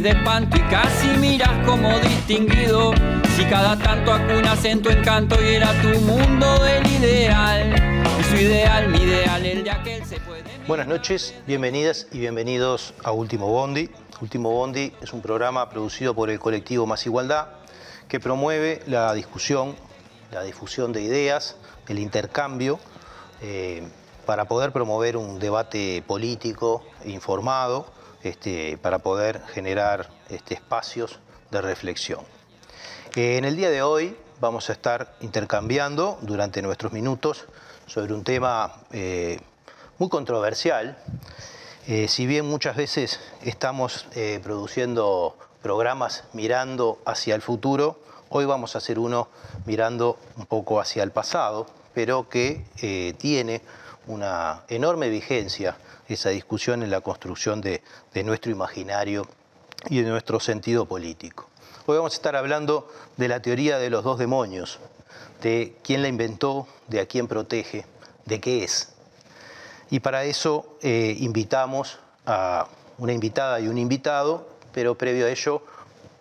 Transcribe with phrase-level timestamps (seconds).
[0.00, 2.92] de espanto y casi miras como distinguido.
[3.34, 8.04] Si cada tanto acunas en tu encanto y era tu mundo del ideal.
[8.28, 10.44] Su ideal, mi ideal, el de aquel se puede.
[10.66, 13.88] Buenas noches, bienvenidas y bienvenidos a Último Bondi.
[14.20, 17.48] Último Bondi es un programa producido por el colectivo Más Igualdad
[18.08, 19.76] que promueve la discusión,
[20.30, 21.56] la difusión de ideas,
[21.88, 22.78] el intercambio,
[23.40, 23.86] eh,
[24.26, 31.20] para poder promover un debate político informado, este, para poder generar este, espacios
[31.50, 32.20] de reflexión.
[33.14, 37.46] Eh, en el día de hoy vamos a estar intercambiando durante nuestros minutos
[37.86, 39.40] sobre un tema eh,
[39.98, 40.98] muy controversial.
[42.08, 44.06] si bien muchas veces estamos
[44.42, 49.28] produciendo programas mirando hacia el futuro, hoy vamos a hacer uno
[49.66, 53.62] mirando un poco hacia el pasado, pero que eh, tiene
[54.06, 55.76] una enorme vigencia
[56.08, 57.82] esa discusión en la construcción de,
[58.24, 59.26] nuestro imaginario
[59.88, 61.48] y de nuestro sentido político.
[61.86, 64.78] Hoy vamos a estar hablando de la teoría de los dos demonios,
[65.42, 67.86] de quién la inventó, de a quién protege,
[68.24, 68.92] de qué es.
[69.90, 72.66] Y para eso eh, invitamos a
[72.98, 75.62] una invitada y un invitado, pero previo a ello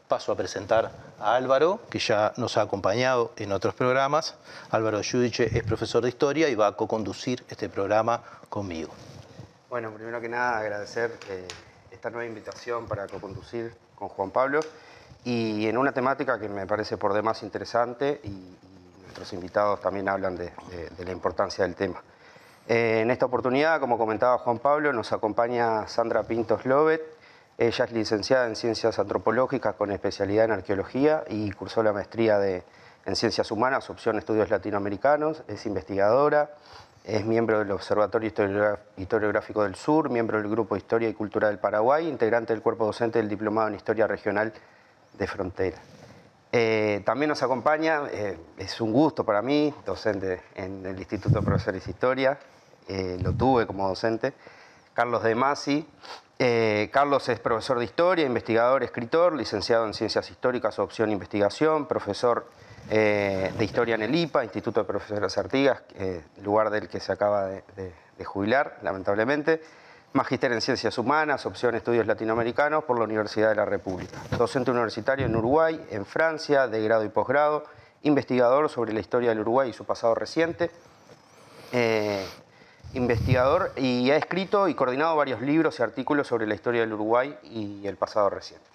[0.07, 4.35] paso a presentar a Álvaro, que ya nos ha acompañado en otros programas.
[4.69, 8.91] Álvaro Yudiche es profesor de historia y va a co-conducir este programa conmigo.
[9.67, 11.47] Bueno, primero que nada agradecer eh,
[11.89, 14.59] esta nueva invitación para co-conducir con Juan Pablo.
[15.23, 18.57] Y en una temática que me parece por demás interesante y,
[19.01, 20.51] nuestros invitados también hablan de,
[21.03, 22.03] la importancia del tema.
[22.67, 27.01] Eh, en esta oportunidad, como comentaba Juan Pablo, nos acompaña Sandra Pintos Lobet,
[27.57, 33.15] ella es licenciada en Ciencias Antropológicas con especialidad en Arqueología y cursó la maestría en
[33.15, 36.51] Ciencias Humanas, opción Estudios Latinoamericanos, es investigadora,
[37.05, 38.31] es miembro del Observatorio
[38.97, 43.19] Historiográfico del Sur, miembro del Grupo Historia y Cultura del Paraguay, integrante del cuerpo docente
[43.19, 44.51] del Diplomado en Historia Regional
[45.13, 45.77] de Frontera.
[46.51, 51.45] Eh, también nos acompaña, eh, es un gusto para mí, docente en el Instituto de
[51.45, 52.39] Profesores de Historia,
[52.87, 54.33] eh, lo tuve como docente,
[54.93, 55.87] Carlos De Masi,
[56.91, 62.47] Carlos es profesor de historia, investigador, escritor, licenciado en ciencias históricas, opción investigación, profesor
[62.89, 67.11] eh, de historia en el IPA, Instituto de Profesores Artigas, eh, lugar del que se
[67.11, 69.61] acaba de, jubilar, lamentablemente.
[70.13, 74.17] Magíster en Ciencias Humanas, opción Estudios Latinoamericanos por la Universidad de la República.
[74.37, 77.65] Docente universitario en Uruguay, en Francia, de grado y posgrado.
[78.03, 80.71] Investigador sobre la historia del Uruguay y su pasado reciente
[82.95, 87.37] investigador y ha escrito y coordinado varios libros y artículos sobre la historia del Uruguay
[87.43, 88.74] y el pasado reciente.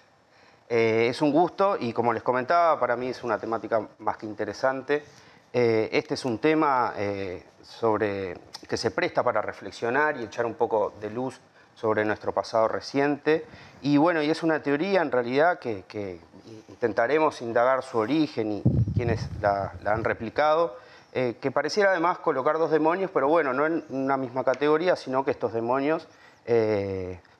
[0.73, 4.25] Eh, es un gusto y como les comentaba, para mí es una temática más que
[4.25, 5.03] interesante.
[5.51, 8.37] Eh, este es un tema eh, sobre,
[8.69, 11.41] que se presta para reflexionar y echar un poco de luz
[11.75, 13.45] sobre nuestro pasado reciente.
[13.81, 16.21] Y bueno, y es una teoría en realidad que,
[16.69, 18.63] intentaremos indagar su origen y
[18.95, 20.77] quienes la han replicado
[21.11, 25.31] que pareciera además colocar dos demonios, pero bueno, no en una misma categoría, sino que
[25.31, 26.07] estos demonios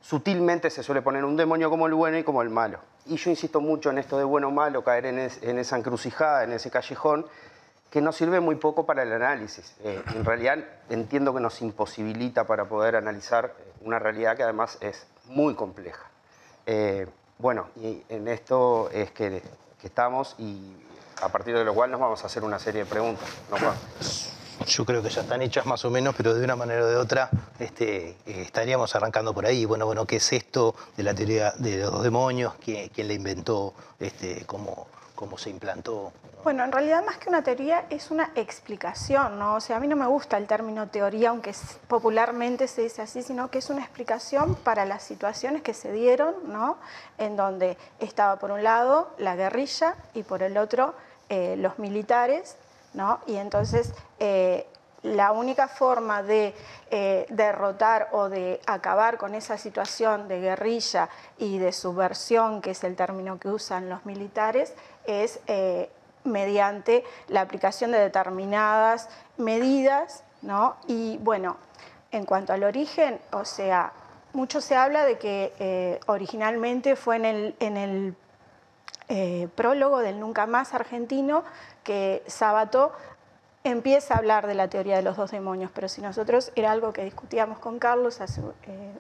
[0.02, 2.80] sutilmente se suele poner un demonio como el bueno y como el malo.
[3.06, 6.54] Y yo insisto mucho en esto de bueno o malo, caer en, esa encrucijada, en
[6.54, 7.26] ese callejón,
[7.90, 9.76] que nos sirve muy poco para el análisis.
[9.84, 15.08] Eh, en realidad entiendo que nos imposibilita para poder analizar una realidad que además es
[15.26, 16.10] muy compleja.
[17.38, 19.42] bueno, y en esto es que
[19.84, 20.76] estamos y
[21.22, 23.30] a partir de lo cual nos vamos a hacer una serie de preguntas.
[24.68, 26.96] Yo creo que ya están hechas más o menos, pero de una manera o de
[26.96, 27.30] otra
[27.60, 29.66] este, eh, estaríamos arrancando por ahí.
[29.66, 32.54] Bueno, bueno, ¿qué es esto de la teoría de los demonios?
[32.64, 33.74] ¿Quién, quién la inventó?
[34.00, 34.88] Este, ¿Cómo,
[35.22, 36.12] cómo se implantó.
[36.44, 39.54] Bueno, en realidad más que una teoría es una explicación, ¿no?
[39.54, 41.54] O sea, a mí no me gusta el término teoría, aunque
[41.88, 46.34] popularmente se dice así, sino que es una explicación para las situaciones que se dieron,
[46.48, 46.80] ¿no?
[47.20, 50.96] En donde estaba por un lado la guerrilla y por el otro
[51.30, 52.58] eh, los militares,
[52.94, 53.20] ¿no?
[53.28, 54.68] Y entonces eh,
[55.04, 56.54] la única forma de
[56.92, 62.84] eh, derrotar o de acabar con esa situación de guerrilla y de subversión, que es
[62.84, 65.40] el término que usan los militares, es
[66.24, 70.76] mediante la aplicación de determinadas medidas, ¿no?
[70.88, 71.58] Y bueno,
[72.12, 73.94] en cuanto al origen, o sea,
[74.34, 78.16] mucho se habla de que originalmente fue en el, en el
[79.14, 81.44] eh, prólogo del Nunca Más argentino
[81.84, 82.94] que Sabato
[83.66, 86.94] empieza a hablar de la teoría de los dos demonios, pero si nosotros, era algo
[86.94, 88.94] que discutíamos con Carlos hace eh,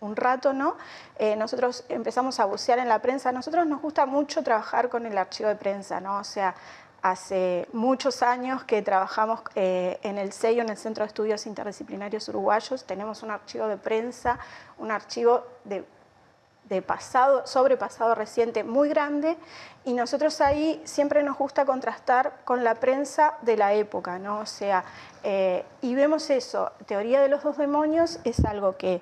[0.00, 0.78] un rato, ¿no?
[1.18, 5.18] Eh, nosotros empezamos a bucear en la prensa, nosotros nos gusta mucho trabajar con el
[5.18, 6.16] archivo de prensa, ¿no?
[6.16, 6.54] O sea,
[7.02, 12.84] hace muchos años que trabajamos en el sello, en el Centro de Estudios Interdisciplinarios Uruguayos,
[12.84, 14.38] tenemos un archivo de prensa,
[14.78, 15.84] un archivo de
[16.68, 19.36] de pasado, sobrepasado reciente muy grande
[19.84, 24.44] y nosotros ahí siempre nos gusta contrastar con la prensa de la época, ¿no?
[24.46, 24.84] Sea,
[25.22, 29.00] eh, y vemos eso, teoría de los dos demonios es algo que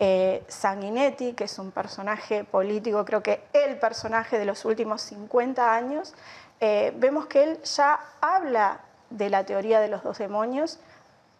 [0.00, 5.74] eh, Sanguinetti, que es un personaje político, creo que el personaje de los últimos 50
[5.74, 6.14] años,
[6.60, 8.80] eh, vemos que él ya habla
[9.10, 10.78] de la teoría de los dos demonios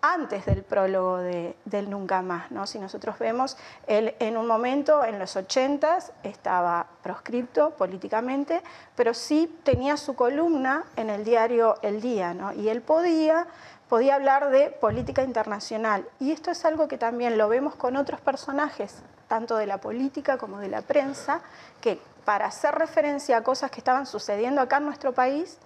[0.00, 2.50] antes del prólogo de, del Nunca Más.
[2.50, 2.66] ¿no?
[2.66, 3.56] Si nosotros vemos,
[3.86, 8.62] él en un momento, en los 80 estaba proscripto políticamente,
[8.94, 12.52] pero sí tenía su columna en el diario El Día, ¿no?
[12.52, 13.46] y él podía,
[13.88, 16.08] podía hablar de política internacional.
[16.20, 20.38] Y esto es algo que también lo vemos con otros personajes, tanto de la política
[20.38, 21.42] como de la prensa,
[21.80, 25.58] que para hacer referencia a cosas que estaban sucediendo acá en nuestro país,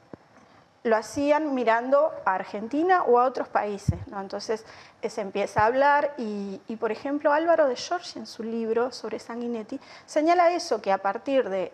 [0.84, 3.98] lo hacían mirando a Argentina o a otros países.
[4.08, 4.20] ¿no?
[4.20, 4.64] Entonces
[5.00, 9.18] eh, se empieza a hablar y, por ejemplo, Álvaro de Giorgi en su libro sobre
[9.18, 11.72] Sanguinetti señala eso, que a partir de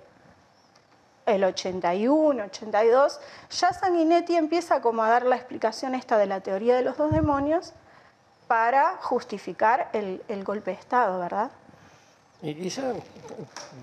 [1.27, 3.21] el 81, 82,
[3.51, 7.13] ya Sanguinetti empieza como a dar la explicación esta de la teoría de los dos
[7.13, 7.75] demonios
[8.47, 11.51] para justificar el, el golpe de Estado, ¿verdad?
[12.41, 12.73] Y,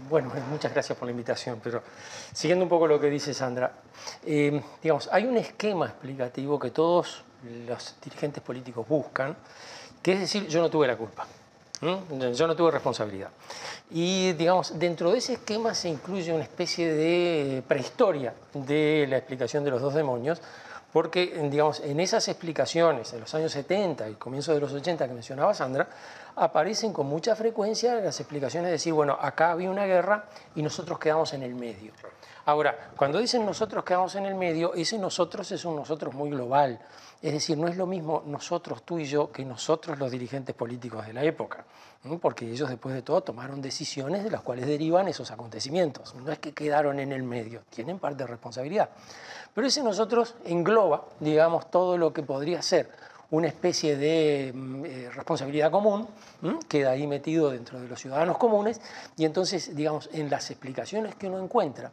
[0.09, 1.83] bueno, muchas gracias por la invitación, pero
[2.31, 3.73] siguiendo un poco lo que dice Sandra,
[4.25, 7.23] eh, digamos, hay un esquema explicativo que todos
[7.67, 9.35] los dirigentes políticos buscan,
[10.01, 11.27] que es decir, yo no tuve la culpa,
[11.81, 13.29] yo no tuve responsabilidad.
[13.91, 19.65] Y digamos, dentro de ese esquema se incluye una especie de prehistoria de la explicación
[19.65, 20.41] de los dos demonios,
[20.95, 25.13] porque digamos, en esas explicaciones, en los años 70 y comienzo de los 80 que
[25.13, 25.89] mencionaba Sandra,
[26.37, 30.23] aparecen con mucha frecuencia las explicaciones de decir, bueno, acá había una guerra
[30.55, 31.91] y nosotros quedamos en el medio.
[32.45, 36.79] Ahora, cuando dicen nosotros quedamos en el medio, ese nosotros es un nosotros muy global.
[37.25, 41.07] Es decir, no es lo mismo nosotros, tú y yo, que nosotros los dirigentes políticos
[41.07, 41.65] de la época,
[42.21, 46.13] porque ellos después de todo tomaron decisiones de las cuales derivan esos acontecimientos.
[46.13, 48.91] No es que quedaron en el medio, tienen parte de responsabilidad.
[49.55, 52.91] Pero ese nosotros engloba, digamos, todo lo que podría ser
[53.35, 56.07] una especie de mm, eh, responsabilidad común,
[56.67, 58.79] queda ahí metido dentro de los ciudadanos comunes,
[59.17, 61.91] y entonces, digamos, en las explicaciones que uno encuentra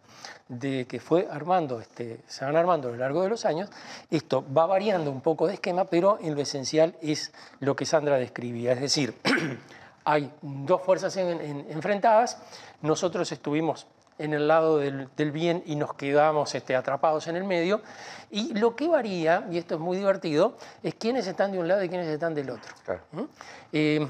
[0.49, 3.71] de que fue armando, este, se van armando a lo largo de los años,
[4.11, 8.17] esto va variando un poco de esquema, pero en lo esencial es lo que Sandra
[8.17, 9.15] describía, es decir,
[10.05, 12.39] hay dos fuerzas enfrentadas,
[12.83, 13.87] nosotros estuvimos
[14.19, 17.83] en el lado del, bien y nos quedamos este, atrapados en el medio.
[18.31, 21.83] Y lo que varía, y esto es muy divertido, es quiénes están de un lado
[21.83, 22.75] y quiénes están del otro.
[23.13, 23.23] ¿Mm?
[23.73, 24.09] Eh,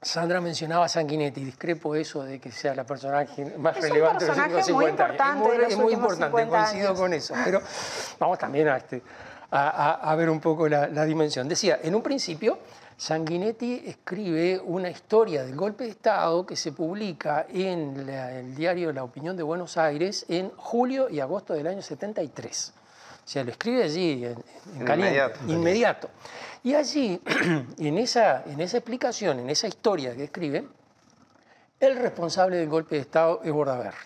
[0.00, 4.38] Sandra mencionaba a Sanguinetti, discrepo eso de que sea la personaje más relevante de los
[4.38, 5.48] últimos 50 años.
[5.68, 7.34] Es muy, importante, coincido con eso.
[7.44, 7.60] Pero
[8.18, 9.02] vamos también a, este,
[9.50, 11.48] a, ver un poco la, la dimensión.
[11.48, 12.58] Decía, en un principio
[12.98, 19.04] Sanguinetti escribe una historia del golpe de Estado que se publica en el diario La
[19.04, 22.74] Opinión de Buenos Aires en julio y agosto del año 73.
[23.24, 26.10] O sea, lo escribe allí, en, caliente, inmediato.
[26.64, 27.22] Y allí,
[27.78, 30.66] en esa, en esa explicación, en esa historia que escribe,
[31.78, 33.96] el responsable del golpe de Estado es Bordaberry.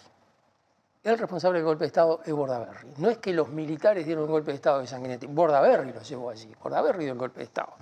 [1.02, 2.88] El responsable del golpe de Estado es Bordaberry.
[2.99, 6.28] No es que los militares dieron el golpe de Estado de Sanguinetti, Bordaberry lo llevó
[6.28, 6.54] allí.
[6.62, 7.72] Bordaberry dio el golpe de Estado.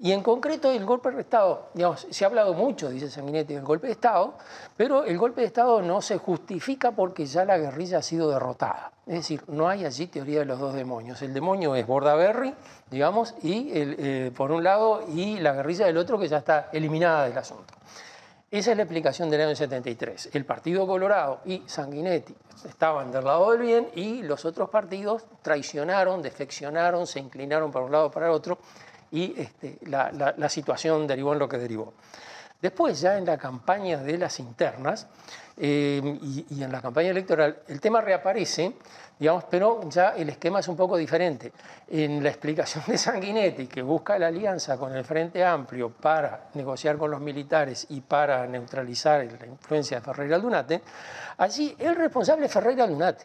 [0.00, 3.64] Y en concreto el golpe de Estado, digamos, se ha hablado mucho, dice Sanguinetti, del
[3.64, 4.34] golpe de Estado,
[4.76, 8.92] pero el golpe de Estado no se justifica porque ya la guerrilla ha sido derrotada.
[9.06, 11.20] Es decir, no hay allí teoría de los dos demonios.
[11.22, 12.54] El demonio es Bordaberry,
[12.90, 17.24] digamos, y eh, por un lado, y la guerrilla del otro que ya está eliminada
[17.24, 17.74] del asunto.
[18.50, 20.30] Esa es la explicación del año 73.
[20.32, 22.34] El Partido Colorado y Sanguinetti
[22.66, 27.92] estaban del lado del bien y los otros partidos traicionaron, defeccionaron, se inclinaron para un
[27.92, 28.58] lado para el otro
[29.10, 31.94] y este, la, situación derivó en lo que derivó.
[32.60, 35.06] Después, ya en la campaña de las internas
[35.56, 36.18] eh,
[36.50, 38.74] y, en la campaña electoral, el tema reaparece,
[39.16, 41.52] digamos, pero ya el esquema es un poco diferente.
[41.88, 46.98] En la explicación de Sanguinetti, que busca la alianza con el Frente Amplio para negociar
[46.98, 50.82] con los militares y para neutralizar la influencia de Ferreira Aldunate,
[51.36, 53.24] allí el responsable es Ferreira Aldunate.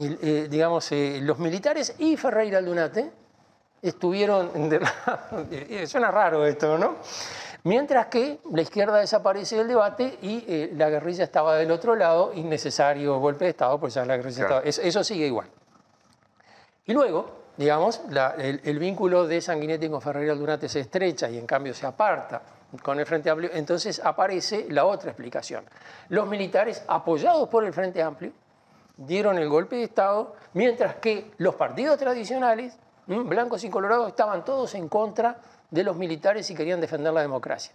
[0.00, 3.10] Eh, digamos, eh, los militares y Ferreira Aldunate
[3.82, 4.50] estuvieron...
[5.86, 6.96] Suena raro esto, ¿no?
[7.64, 12.32] Mientras que la izquierda desaparece del debate y eh, la guerrilla estaba del otro lado,
[12.34, 14.60] innecesario golpe de Estado, pues ya la guerrilla estaba...
[14.60, 15.48] Eso, sigue igual.
[16.86, 18.00] Y luego, digamos,
[18.38, 22.40] el, vínculo de Sanguinetti con Ferreira Durante se estrecha y en cambio se aparta
[22.82, 25.64] con el Frente Amplio, entonces aparece la otra explicación.
[26.10, 28.32] Los militares, apoyados por el Frente Amplio,
[28.96, 34.74] dieron el golpe de Estado, mientras que los partidos tradicionales blancos y colorados estaban todos
[34.74, 35.38] en contra
[35.70, 37.72] de los militares y querían defender la democracia.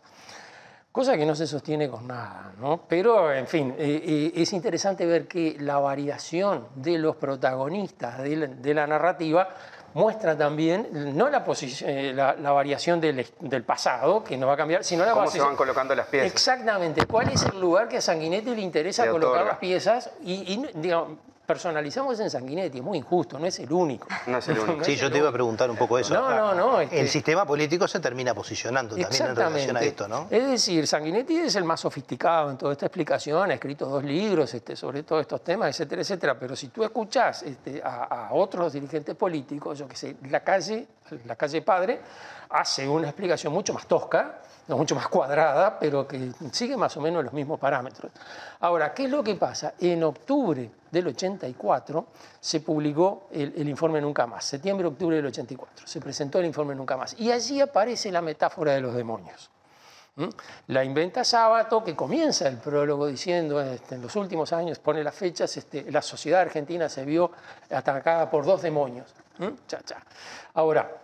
[0.92, 2.82] cosa que no se sostiene con nada, ¿no?
[2.88, 8.74] Pero, en fin, eh, eh, es interesante ver que la variación de los protagonistas de
[8.76, 9.50] la, narrativa
[9.96, 11.44] muestra también no la,
[11.82, 15.56] eh, la, variación del, pasado, que no va a cambiar, sino la ¿Cómo se van
[15.56, 16.32] colocando las piezas?
[16.32, 17.08] Exactamente.
[17.08, 20.12] ¿Cuál es el lugar que a Sanguinetti le interesa colocar las piezas?
[20.22, 24.08] Y, y digamos, personalizamos en Sanguinetti, es muy injusto, no es el único.
[24.28, 24.84] No es el único.
[24.84, 26.14] sí, yo te iba a preguntar un poco eso.
[26.14, 26.80] No, no, no.
[26.80, 30.28] El este sistema político se termina posicionando también en relación a esto, ¿no?
[30.30, 34.54] Es decir, Sanguinetti es el más sofisticado en toda esta explicación, ha escrito dos libros
[34.54, 36.40] este, sobre todos estos temas, etcétera, etcétera.
[36.40, 40.88] Pero si tú escuchás este, a, otros dirigentes políticos, yo que sé, la calle,
[41.26, 42.00] la calle Padre,
[42.50, 47.24] hace una explicación mucho más tosca, mucho más cuadrada, pero que sigue más o menos
[47.24, 48.12] los mismos parámetros.
[48.62, 49.74] Ahora, ¿qué es lo que pasa?
[49.80, 52.06] En octubre del 84
[52.40, 57.20] se publicó el, informe Nunca Más, septiembre-octubre del 84, se presentó el informe Nunca Más,
[57.20, 59.50] y allí aparece la metáfora de los demonios.
[60.68, 65.16] La inventa Sábato, que comienza el prólogo diciendo, este, en los últimos años, pone las
[65.16, 67.32] fechas, este, la sociedad argentina se vio
[67.72, 69.12] atacada por dos demonios.
[69.68, 69.98] Cha, cha.
[70.54, 71.03] Ahora,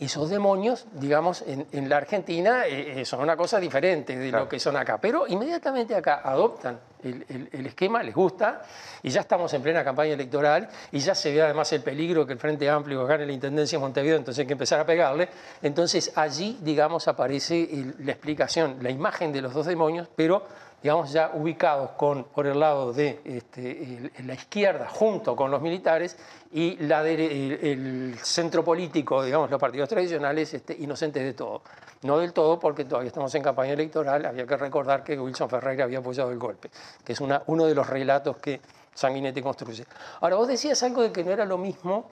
[0.00, 4.58] esos demonios, digamos, en, la Argentina eh, eh, son una cosa diferente de lo que
[4.58, 4.98] son acá.
[4.98, 8.62] Pero inmediatamente acá adoptan el, esquema, les gusta,
[9.02, 12.32] y ya estamos en plena campaña electoral, y ya se ve además el peligro que
[12.32, 15.28] el Frente Amplio gane la Intendencia de Montevideo, entonces hay que empezar a pegarle.
[15.62, 20.44] Entonces allí, digamos, aparece la explicación, la imagen de los dos demonios, pero
[20.82, 26.16] digamos, ya ubicados con, por el lado de este, la izquierda junto con los militares
[26.52, 31.62] y la el, centro político, digamos, los partidos tradicionales, este, inocentes de todo.
[32.02, 35.84] No del todo, porque todavía estamos en campaña electoral, había que recordar que Wilson Ferreira
[35.84, 36.70] había apoyado el golpe,
[37.04, 38.60] que es una, uno de los relatos que
[38.94, 39.84] Sanguinetti construye.
[40.20, 42.10] Ahora, vos decías algo de que no era lo mismo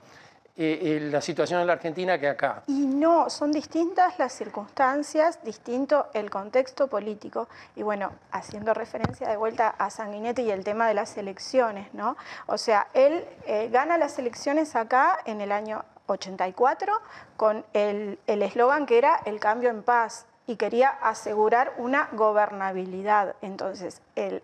[0.60, 2.64] eh, eh, la situación en la Argentina que acá.
[2.66, 7.48] Y no, son distintas las circunstancias, distinto el contexto político.
[7.76, 12.16] Y bueno, haciendo referencia de vuelta a Sanguinetti y el tema de las elecciones, ¿no?
[12.46, 16.92] O sea, él eh, gana las elecciones acá en el año 84
[17.36, 23.36] con el eslogan que era el cambio en paz y quería asegurar una gobernabilidad.
[23.42, 24.42] Entonces, el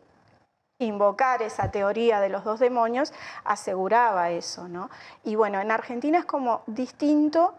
[0.78, 3.12] invocar esa teoría de los dos demonios
[3.44, 4.90] aseguraba eso, ¿no?
[5.22, 7.54] Y bueno, en Argentina es como distinto,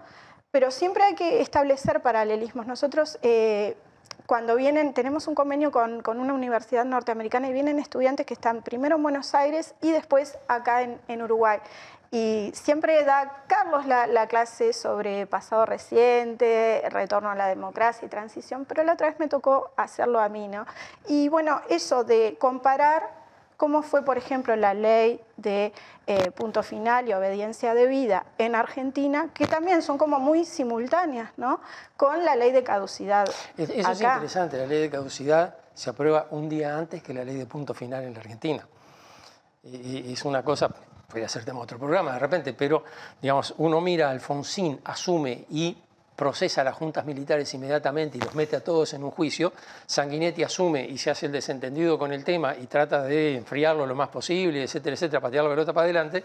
[0.52, 2.68] pero siempre hay que establecer paralelismos.
[2.68, 3.78] Nosotros eh,
[4.26, 8.96] cuando vienen, tenemos un convenio con, una universidad norteamericana y vienen estudiantes que están primero
[8.96, 11.60] en Buenos Aires y después acá en, Uruguay.
[12.16, 18.10] Y siempre da Carlos la, la, clase sobre pasado reciente, retorno a la democracia y
[18.10, 20.66] transición, pero la otra vez me tocó hacerlo a mí, ¿no?
[21.10, 23.10] Y bueno, eso de comparar
[23.58, 25.74] cómo fue, por ejemplo, la ley de
[26.08, 31.32] eh, punto final y obediencia de vida en Argentina, que también son como muy simultáneas,
[31.36, 31.60] ¿no?
[31.98, 33.28] Con la ley de caducidad.
[33.58, 37.36] Eso es interesante, la ley de caducidad se aprueba un día antes que la ley
[37.36, 38.66] de punto final en la Argentina.
[39.64, 40.70] Y es una cosa,
[41.16, 42.84] podría ser tema de otro programa de repente, pero
[43.22, 45.74] digamos, uno mira, Alfonsín asume y
[46.14, 49.54] procesa a las juntas militares inmediatamente y los mete a todos en un juicio,
[49.86, 53.96] Sanguinetti asume y se hace el desentendido con el tema y trata de enfriarlo lo
[53.96, 56.22] más posible, etcétera, etcétera, patear la pelota para adelante,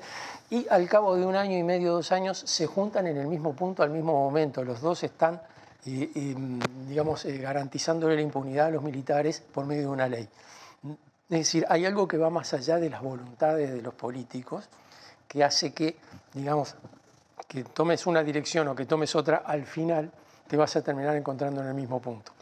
[0.50, 3.54] y al cabo de un año y medio, dos años, se juntan en el mismo
[3.54, 4.64] punto al mismo momento.
[4.64, 5.40] Los dos están,
[5.85, 10.28] digamos, eh, garantizándole la impunidad a los militares por medio de una ley.
[11.30, 14.68] Es decir, hay algo que va más allá de las voluntades de los políticos,
[15.28, 15.96] que hace que,
[16.34, 16.75] digamos,
[17.46, 20.10] que tomes una dirección o que tomes otra, al final
[20.49, 22.32] te vas a terminar encontrando en el mismo punto.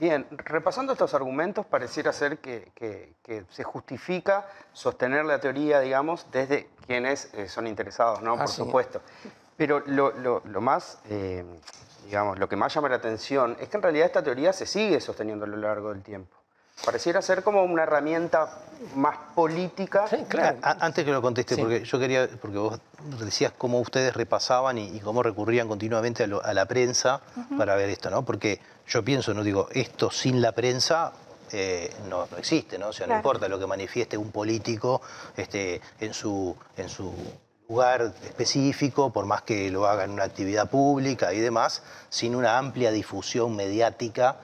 [0.00, 3.12] Bien, repasando estos argumentos, pareciera ser que,
[3.50, 8.38] se justifica sostener la teoría, digamos, desde quienes eh, son interesados, ¿no?
[8.38, 9.02] Por supuesto.
[9.58, 11.44] Pero lo, más, eh,
[12.06, 14.98] digamos, lo que más llama la atención es que en realidad esta teoría se sigue
[15.02, 16.39] sosteniendo a lo largo del tiempo.
[16.84, 18.58] Pareciera ser como una herramienta
[18.94, 20.06] más política.
[20.08, 20.58] Sí, claro.
[20.62, 22.80] Antes que lo conteste, porque yo quería, porque vos
[23.18, 27.20] decías cómo ustedes repasaban y, cómo recurrían continuamente a, la prensa
[27.58, 28.24] para ver esto, ¿no?
[28.24, 31.12] Porque yo pienso, no digo, esto sin la prensa
[31.52, 32.88] eh, no, existe, ¿no?
[32.88, 35.02] O sea, no importa lo que manifieste un político
[35.36, 37.12] este, en, su, en su
[37.68, 42.56] lugar específico, por más que lo haga en una actividad pública y demás, sin una
[42.58, 44.36] amplia difusión mediática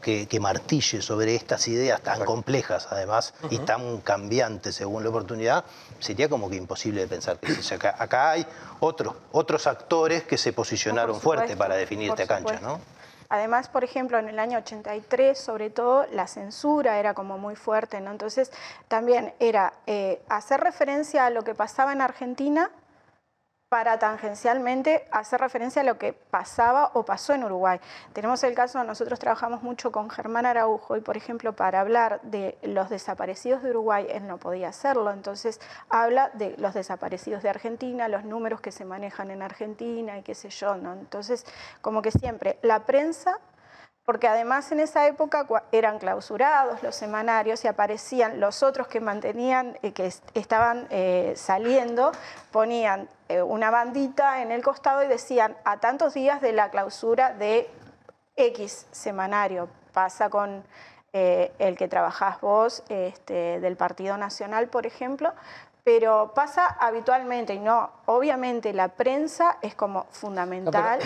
[0.00, 5.64] que, martille sobre estas ideas tan complejas, además, y tan cambiantes según la oportunidad,
[5.98, 8.46] sería como que imposible de pensar que acá, acá hay
[8.80, 12.60] otros, otros actores que se posicionaron fuerte para definir esta cancha.
[12.60, 12.80] ¿no?
[13.32, 17.98] Además, por ejemplo, en el año 83, sobre todo, la censura era como muy fuerte,
[18.02, 18.10] ¿no?
[18.10, 18.52] Entonces,
[18.88, 22.70] también era eh, hacer referencia a lo que pasaba en Argentina,
[23.72, 27.80] para tangencialmente hacer referencia a lo que pasaba o pasó en Uruguay.
[28.12, 32.58] Tenemos el caso, nosotros trabajamos mucho con Germán Araujo y, por ejemplo, para hablar de
[32.60, 38.08] los desaparecidos de Uruguay, él no podía hacerlo, entonces habla de los desaparecidos de Argentina,
[38.08, 40.92] los números que se manejan en Argentina y qué sé yo, ¿no?
[40.92, 41.46] Entonces,
[41.80, 43.40] como que siempre la prensa
[44.04, 49.78] porque además en esa época eran clausurados los semanarios y aparecían los otros que mantenían,
[49.82, 52.12] eh, que estaban eh, saliendo,
[52.50, 57.32] ponían eh, una bandita en el costado y decían a tantos días de la clausura
[57.32, 57.70] de
[58.36, 59.68] X semanario.
[59.92, 60.64] Pasa con
[61.14, 65.34] el que trabajás vos este, del Partido Nacional, por ejemplo,
[65.84, 71.00] pero pasa habitualmente y no, obviamente la prensa es como fundamental.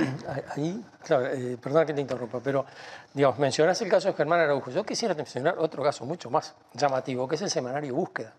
[0.55, 2.67] ahí, claro, eh, perdona que te interrumpa, pero
[3.15, 4.71] digamos, mencionas el caso de Germán Araujo.
[4.71, 8.35] Yo quisiera mencionar otro caso mucho más llamativo, que es el Semanario Búsqueda.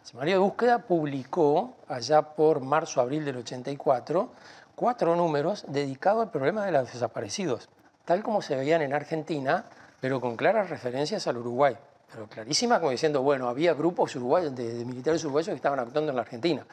[0.00, 4.30] El Semanario Búsqueda publicó allá por marzo-abril del 84
[4.74, 7.68] cuatro números dedicados al problema de los desaparecidos,
[8.06, 9.66] tal como se veían en Argentina,
[10.00, 11.76] pero con claras referencias al Uruguay
[12.12, 16.16] pero clarísima, como diciendo, bueno, había grupos uruguayos, de, militares uruguayos que estaban actuando en
[16.16, 16.66] la Argentina.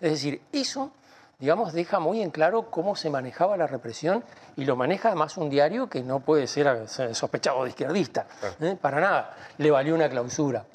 [0.00, 0.92] Es decir, eso,
[1.38, 4.22] digamos, deja muy en claro cómo se manejaba la represión
[4.56, 8.26] y lo maneja además un diario que no puede ser sospechado de izquierdista,
[8.60, 8.76] ¿eh?
[8.80, 9.36] para nada.
[9.58, 10.66] Le valió una clausura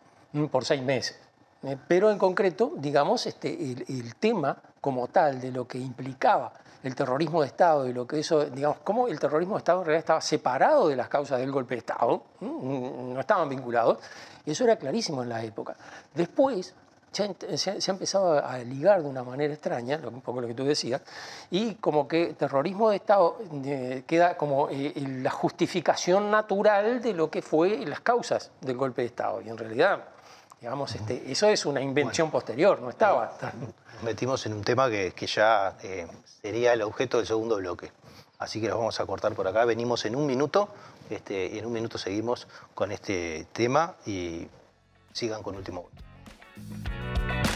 [0.51, 1.19] por seis meses.
[1.63, 1.77] ¿eh?
[1.87, 7.41] Pero en concreto, digamos, este, el tema como tal de lo que implicaba el terrorismo
[7.41, 10.21] de Estado y lo que eso, digamos, cómo el terrorismo de Estado en realidad estaba
[10.21, 13.99] separado de las causas del golpe de Estado, no estaban vinculados,
[14.45, 15.75] eso era clarísimo en la época.
[16.13, 16.73] Después
[17.11, 21.01] se ha, empezado a ligar de una manera extraña, un poco lo que tú decías,
[21.49, 27.29] y como que terrorismo de Estado eh, queda como eh, la justificación natural de lo
[27.31, 30.03] que fue las causas del golpe de Estado, y en realidad
[30.59, 33.37] Digamos, este, eso es una invención posterior, no estaba
[34.03, 36.07] Metimos en un tema que, ya eh,
[36.41, 37.91] sería el objeto del segundo bloque.
[38.39, 39.65] Así que lo vamos a cortar por acá.
[39.65, 40.69] Venimos en un minuto
[41.09, 44.47] este, y en un minuto seguimos con este tema y
[45.13, 47.46] sigan con último voto.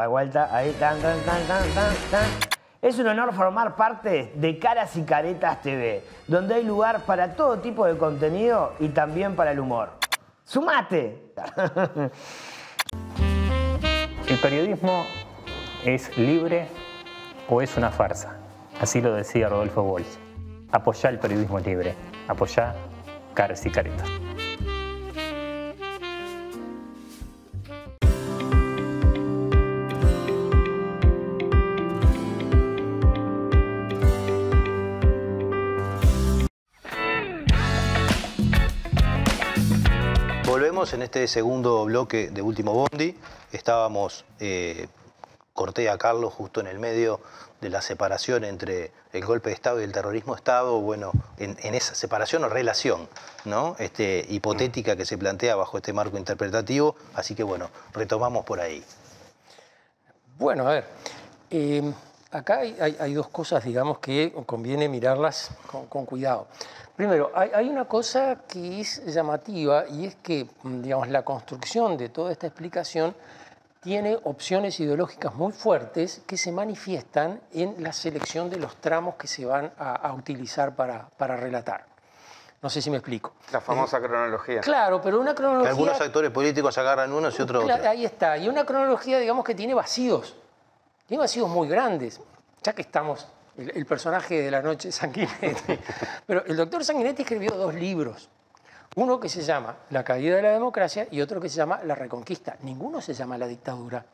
[0.00, 1.64] Ahí, tan, tan, tan, tan,
[2.10, 2.24] tan,
[2.80, 7.58] Es un honor formar parte de Caras y Caretas TV, donde hay lugar para todo
[7.58, 9.90] tipo de contenido y también para el humor.
[10.44, 11.32] ¡Sumate!
[14.28, 15.04] ¿El periodismo
[15.84, 16.68] es libre
[17.48, 18.36] o es una farsa?
[18.80, 20.16] Así lo decía Rodolfo Walsh.
[20.72, 21.94] Apoyá el periodismo libre.
[22.28, 22.74] Apoyá
[23.34, 24.08] Caras y Caretas.
[40.92, 43.16] En este segundo bloque de Último Bondi.
[43.52, 44.88] Estábamos, eh,
[45.52, 47.20] corté a Carlos justo en el medio
[47.60, 51.56] de la separación entre el golpe de Estado y el terrorismo de Estado, bueno, en,
[51.74, 53.08] esa separación o relación
[53.44, 53.76] ¿no?
[53.78, 56.96] este, hipotética que se plantea bajo este marco interpretativo.
[57.14, 58.82] Así que bueno, retomamos por ahí.
[60.38, 60.84] Bueno, a ver,
[61.50, 61.92] eh,
[62.30, 65.50] acá hay, dos cosas, digamos, que conviene mirarlas
[65.88, 66.46] con cuidado.
[67.00, 72.10] Primero, hay, una cosa que es llamativa y es que, mm, digamos, la construcción de
[72.10, 73.14] toda esta explicación
[73.80, 79.26] tiene opciones ideológicas muy fuertes que se manifiestan en la selección de los tramos que
[79.28, 81.86] se van a, utilizar para, relatar.
[82.60, 83.32] No sé si me explico.
[83.50, 84.60] La famosa eh, cronología.
[84.60, 85.70] Claro, pero una cronología...
[85.70, 87.80] algunos actores políticos agarran unos y otros otros.
[87.80, 88.36] Ahí está.
[88.36, 90.36] Y una cronología, digamos, que tiene vacíos.
[91.10, 92.20] Tiene vacíos muy grandes.
[92.62, 95.76] Ya que estamos el, personaje de la noche Sanguinetti.
[96.26, 98.30] Pero el doctor Sanguinetti escribió dos libros.
[98.94, 101.96] Uno que se llama La caída de la democracia y otro que se llama La
[101.96, 102.58] reconquista.
[102.62, 104.06] Ninguno se llama La dictadura.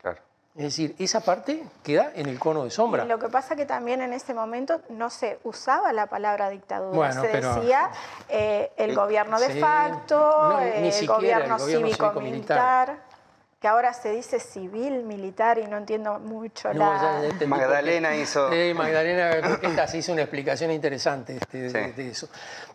[0.00, 0.20] Claro.
[0.54, 3.04] Es decir, esa parte queda en el cono de sombra.
[3.04, 7.10] lo que pasa que también en ese momento no se usaba la palabra dictadura.
[7.10, 7.90] se decía
[8.28, 13.15] eh, el gobierno de facto, el, gobierno cívico-militar
[13.60, 17.22] que ahora se dice civil, militar y no entiendo mucho la...
[17.46, 18.50] Magdalena hizo...
[18.52, 22.28] Sí, Magdalena se hizo una explicación interesante este, de, eso.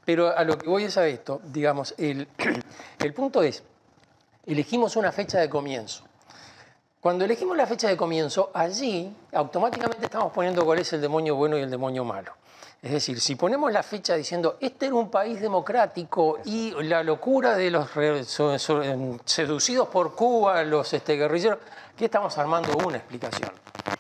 [0.04, 2.28] Pero a lo que voy es a esto, digamos, el,
[3.00, 3.64] el punto es,
[4.46, 6.04] elegimos una fecha de comienzo.
[7.00, 11.58] Cuando elegimos la fecha de comienzo, allí automáticamente estamos poniendo cuál es el demonio bueno
[11.58, 12.34] y el demonio malo.
[12.82, 17.56] Es decir, si ponemos la fecha diciendo este era un país democrático y la locura
[17.56, 21.60] de los re- so- so- em, seducidos por Cuba, los este, guerrilleros,
[21.94, 23.52] aquí estamos armando una explicación.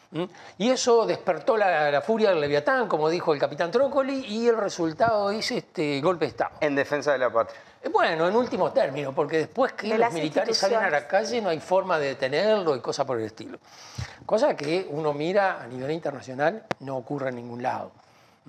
[0.09, 0.23] ¿Mm?
[0.57, 4.57] Y eso despertó la, la furia del Leviatán, como dijo el capitán Trócoli, y el
[4.57, 6.51] resultado es este golpe de Estado.
[6.59, 7.61] En defensa de la patria.
[7.83, 11.39] Eh, Bueno, en último término, porque después que De los militares salen a la calle
[11.39, 13.59] no hay forma de detenerlo y cosas por el estilo.
[14.25, 17.91] Cosa que uno mira a nivel internacional no ocurre en ningún lado.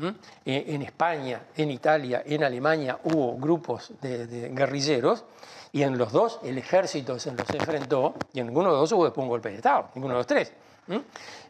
[0.00, 5.24] Eh, En España, en Italia, en Alemania hubo grupos de, de guerrilleros
[5.72, 8.92] y en los dos el ejército se los enfrentó y en ninguno de los dos
[8.98, 10.52] hubo después un golpe de Estado, ninguno de los tres.
[10.86, 10.94] ¿Mm?
[10.94, 11.00] Eh,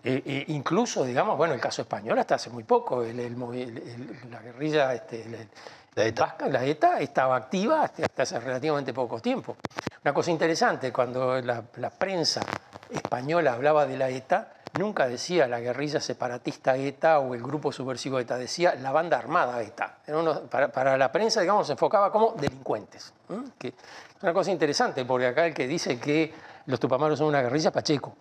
[0.05, 4.40] eh, incluso, digamos, bueno, el caso español hasta hace muy poco, el- el el- la
[4.42, 5.48] guerrilla, este,
[5.94, 6.22] La ETA.
[6.24, 9.57] vasca, la ETA estaba activa hasta, hasta hace relativamente poco tiempo.
[10.05, 12.42] Una cosa interesante, cuando la, la prensa
[12.90, 18.19] española hablaba de la ETA, nunca decía la guerrilla separatista ETA o el grupo subversivo
[18.19, 19.99] ETA, decía la banda armada ETA.
[20.09, 23.13] Uno- para, la prensa, digamos, se enfocaba como delincuentes.
[23.59, 26.33] Que es una cosa interesante, porque acá el que dice que
[26.67, 28.15] los tupamaros son una guerrilla es Pacheco.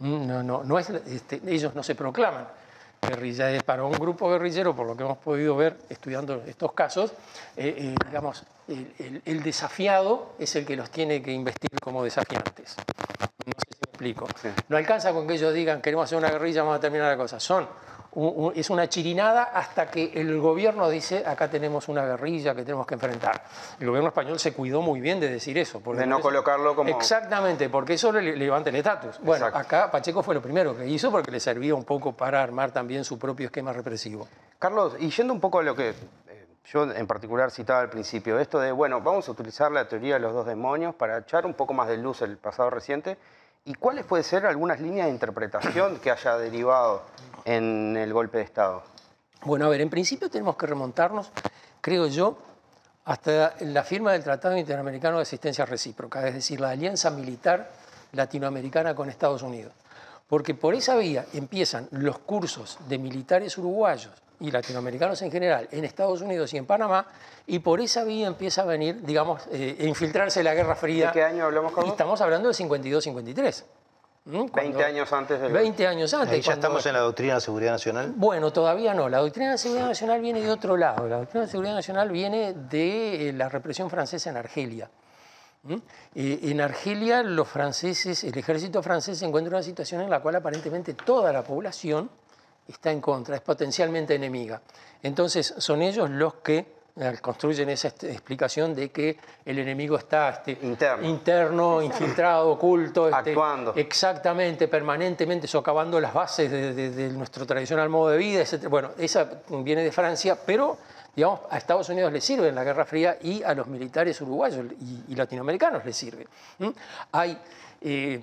[0.00, 2.46] No, no, no es, este, ellos no se proclaman
[3.02, 3.50] guerrilla.
[3.52, 7.12] Eh, Para un grupo guerrillero, por lo que hemos podido ver estudiando estos casos,
[7.56, 12.76] eh, eh, digamos, el desafiado es el que los tiene que investir como desafiantes.
[13.46, 13.79] No sé
[14.68, 17.38] No alcanza con que ellos digan queremos hacer una guerrilla, vamos a terminar la cosa.
[17.38, 17.66] Son
[18.12, 22.62] un- un- es una chirinada hasta que el gobierno dice acá tenemos una guerrilla que
[22.64, 23.44] tenemos que enfrentar.
[23.78, 25.80] El gobierno español se cuidó muy bien de decir eso.
[25.80, 29.20] porque De no colocarlo como- Exactamente, porque eso le, le levanta el estatus.
[29.22, 29.58] Bueno, Exacto.
[29.76, 33.04] acá Pacheco fue lo primero que hizo porque le servía un poco para armar también
[33.04, 34.26] su propio esquema represivo.
[34.58, 38.40] Carlos, y yendo un poco a lo que eh, yo en particular citaba al principio,
[38.40, 41.54] esto de, bueno, vamos a utilizar la teoría de los dos demonios para echar un
[41.54, 43.16] poco más de luz el pasado reciente,
[43.64, 47.02] ¿y cuáles pueden ser algunas líneas de interpretación que haya derivado
[47.44, 48.82] en el golpe de Estado?
[49.42, 51.30] Bueno, a ver, en principio tenemos que remontarnos,
[51.80, 52.36] creo yo,
[53.04, 57.70] hasta la firma del Tratado Interamericano de Asistencia Recíproca, es decir, la alianza militar
[58.12, 59.72] latinoamericana con Estados Unidos.
[60.26, 65.84] Porque por esa vía empiezan los cursos de militares uruguayos y latinoamericanos en general en
[65.84, 67.06] Estados Unidos y en Panamá,
[67.46, 71.08] y por esa vía empieza a venir, digamos, eh, a infiltrarse la Guerra Fría.
[71.08, 71.92] ¿De qué año hablamos, Y Carlos?
[71.92, 73.64] estamos hablando del 52-53.
[74.24, 74.32] ¿Mm?
[74.32, 75.52] 20 Cuando- años antes del...
[75.52, 76.30] 20 años antes.
[76.32, 78.12] Ahí ya cuando- estamos en la doctrina de seguridad nacional.
[78.16, 79.08] bueno, todavía no.
[79.08, 81.06] La doctrina de seguridad nacional viene de otro lado.
[81.08, 84.90] La doctrina de seguridad nacional viene de eh, la represión francesa en Argelia.
[85.62, 85.74] ¿Mm?
[86.14, 90.20] Eh, en Argelia, los franceses, el ejército francés se encuentra en una situación en la
[90.20, 92.10] cual aparentemente toda la población
[92.70, 94.60] está en contra, es potencialmente enemiga.
[95.02, 100.58] Entonces, son ellos los que eh, construyen esa explicación de que el enemigo está este,
[100.62, 101.08] Interno.
[101.08, 103.72] interno, infiltrado, oculto, este, Actuando.
[103.76, 108.66] Exactamente, permanentemente socavando las bases de, de- de nuestro tradicional modo de vida, etc.
[108.68, 110.76] Bueno, esa viene de Francia, pero
[111.14, 114.66] digamos, a Estados Unidos le sirve en la Guerra Fría y a los militares uruguayos
[114.80, 116.26] y, y latinoamericanos les sirve.
[116.58, 116.68] ¿Mm?
[117.12, 117.38] Hay
[117.82, 118.20] eh,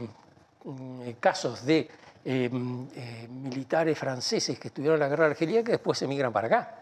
[0.65, 1.89] mm, casos de
[2.27, 6.47] mm, eh, militares franceses que estuvieron en la Guerra de Argelia que después emigran para
[6.47, 6.75] acá.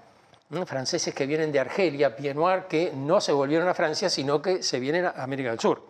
[0.65, 4.61] Franceses que vienen de Argelia, Pied Noir, que no se volvieron a Francia, sino que
[4.61, 5.81] se vienen a América del Sur.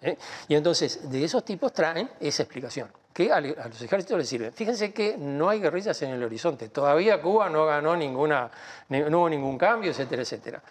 [0.00, 0.16] ¿eh?
[0.48, 4.52] Y entonces, de esos tipos traen esa explicación, que a, los ejércitos les sirve.
[4.52, 6.68] Fíjense que no hay guerrillas en el horizonte.
[6.68, 8.48] Todavía Cuba no ganó ninguna,
[8.90, 10.62] ni- no hubo ningún cambio, etcétera, etcétera.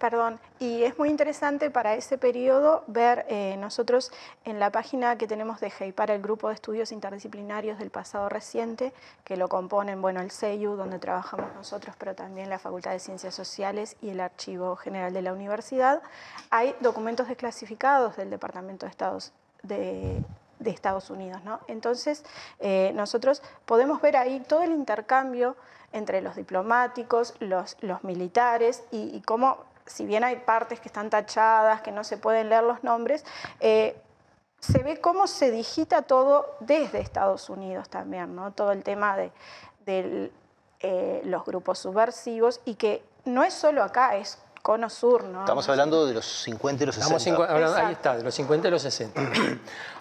[0.00, 4.10] Perdón, y es muy interesante para ese periodo ver eh, nosotros
[4.46, 8.94] en la página que tenemos de para el grupo de estudios interdisciplinarios del pasado reciente,
[9.24, 13.34] que lo componen, bueno, el CEIU, donde trabajamos nosotros, pero también la Facultad de Ciencias
[13.34, 16.00] Sociales y el Archivo General de la Universidad,
[16.48, 20.24] hay documentos desclasificados del Departamento de Estados de,
[20.64, 21.60] Estados Unidos, ¿no?
[21.68, 22.24] Entonces,
[22.58, 25.56] eh, nosotros podemos ver ahí todo el intercambio
[25.92, 31.90] entre los diplomáticos, los, militares y cómo si bien hay partes que están tachadas, que
[31.92, 33.24] no se pueden leer los nombres,
[33.60, 33.96] eh,
[34.60, 38.52] se ve cómo se digita todo desde Estados Unidos también, ¿no?
[38.52, 39.32] Todo el tema de,
[39.86, 40.30] de
[40.80, 45.40] eh, los grupos subversivos y que no es solo acá, es cono sur, ¿no?
[45.40, 47.16] Estamos hablando de los 50 y los 60.
[47.16, 49.20] Estamos cincu- hablando- ahí está, de los 50 y los 60.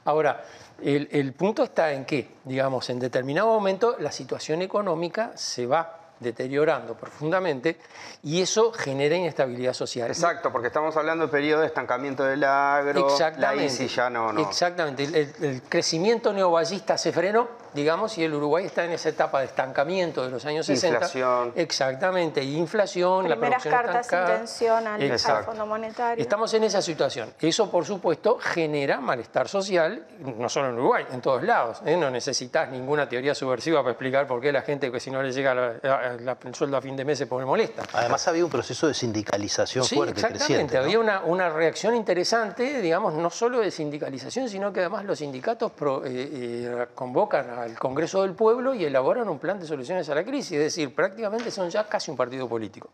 [0.06, 0.44] Ahora,
[0.82, 5.99] el, el punto está en que, digamos, en determinado momento la situación económica se va
[6.20, 7.78] deteriorando profundamente
[8.24, 10.10] y eso genera inestabilidad social.
[10.10, 14.42] Exacto, porque estamos hablando de periodo de estancamiento del agro, la ICI ya no, no.
[14.42, 15.04] Exactamente.
[15.04, 20.24] El crecimiento neovallista se frenó digamos, y el Uruguay está en esa etapa de estancamiento
[20.24, 20.96] de los años 60.
[20.98, 21.54] Inflación.
[21.56, 25.44] Exactamente, y inflación, la Primeras producción cartas intención al, al.
[25.46, 26.22] Fondo Monetario.
[26.22, 27.34] Estamos en esa situación.
[27.40, 31.82] Eso, por supuesto, genera malestar social, no solo en Uruguay, en todos lados.
[31.86, 31.96] ¿eh?
[31.98, 35.32] No necesitas ninguna teoría subversiva para explicar por qué la gente que si no le
[35.32, 37.84] llega la- la- la- el sueldo a fin de mes se pone molesta.
[37.94, 40.46] Además había un proceso de sindicalización Sí, fuerte, exactamente.
[40.46, 40.78] creciente.
[40.78, 40.84] ¿no?
[40.84, 45.72] Había una, una reacción interesante, digamos, no solo de sindicalización, sino que además los sindicatos
[45.72, 50.16] pro- eh, eh, convocan al Congreso del Pueblo y elaboran un plan de soluciones a
[50.16, 50.54] la crisis.
[50.54, 52.90] Es decir, prácticamente son ya casi un partido político.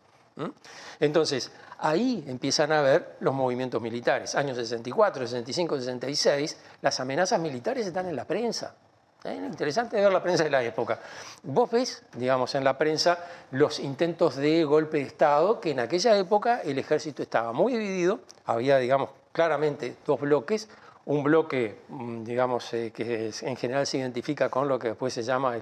[1.00, 4.34] Entonces, ahí empiezan a ver los movimientos militares.
[4.34, 8.74] Años 64, 65, 66, las amenazas militares están en la prensa.
[9.24, 11.00] Es interesante ver la prensa de la época.
[11.42, 13.18] Vos ves, digamos, en la prensa
[13.50, 18.20] los intentos de golpe de Estado, que en aquella época el ejército estaba muy dividido,
[18.44, 20.68] había, digamos, claramente dos bloques,
[21.06, 25.22] un bloque, mm, digamos, eh, que en general se identifica con lo que después se
[25.22, 25.56] llama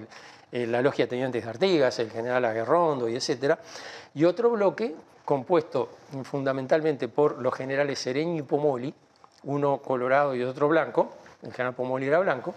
[0.51, 3.59] el- la logia Tenientes de Artigas, el general Aguerrondo y etcétera,
[4.13, 5.89] y otro bloque compuesto
[6.23, 8.93] fundamentalmente por los generales Sereño y Pomoli,
[9.43, 12.55] uno colorado y otro blanco, el general Pomoli era blanco,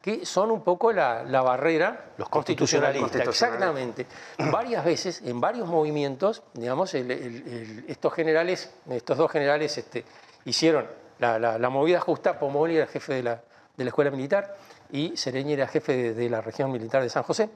[0.00, 3.00] que son un poco la, la barrera Los constitucionalista.
[3.00, 3.50] constitucionalistas.
[3.50, 4.06] Exactamente.
[4.50, 10.04] Varias veces, en varios movimientos, digamos, el- el- el- estos generales, estos dos generales este,
[10.46, 10.86] hicieron
[11.20, 12.38] la, la- la movida justa.
[12.38, 13.34] Pomoli era jefe de la,
[13.76, 14.56] de la escuela militar
[14.92, 17.48] y Sereñi era jefe de, la región militar de San José.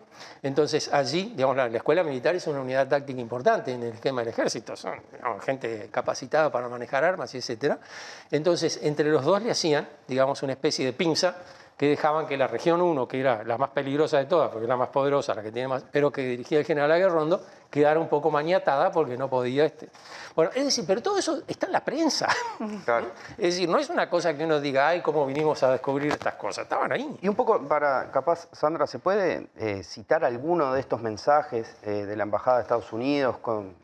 [0.42, 4.20] Entonces allí, digamos, la, la escuela militar es una unidad táctica importante en el esquema
[4.20, 4.76] del ejército.
[4.76, 4.94] Son
[5.44, 7.80] gente capacitada para manejar armas etcétera.
[8.30, 11.34] Entonces, entre los dos le hacían, digamos, una especie de pinza
[11.76, 14.74] que dejaban que la región 1, que era la más peligrosa de todas, porque era
[14.74, 18.08] la más poderosa, la que tiene más, pero que dirigía el general Aguerrondo, quedara un
[18.08, 19.64] poco maniatada porque no podía.
[19.64, 19.88] Este.
[20.36, 22.28] Bueno, es decir, pero todo eso está en la prensa.
[22.84, 23.06] Claro.
[23.38, 26.34] Es decir, no es una cosa que uno diga, ay, cómo vinimos a descubrir estas
[26.34, 27.18] cosas, estaban ahí.
[27.20, 32.04] Y un poco para, capaz, Sandra, ¿se puede eh, citar alguno de estos mensajes eh,
[32.04, 33.74] de la Embajada de Estados Unidos con,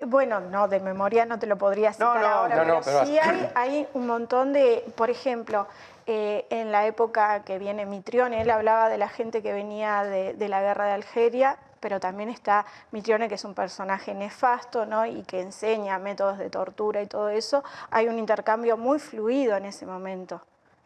[0.00, 3.06] Bueno, no, de memoria no te lo podría citar no, ahora, no, pero, no, pero-
[3.06, 5.66] sí hay, hay un montón de, por ejemplo,
[6.06, 10.34] eh, en la época que viene Mitrione, él hablaba de la gente que venía de,
[10.34, 15.06] de la guerra de Algeria, pero también está Mitrione, que es un personaje nefasto, ¿no?
[15.06, 17.62] Y que enseña métodos de tortura y todo eso.
[17.90, 20.40] Hay un intercambio muy fluido en ese momento.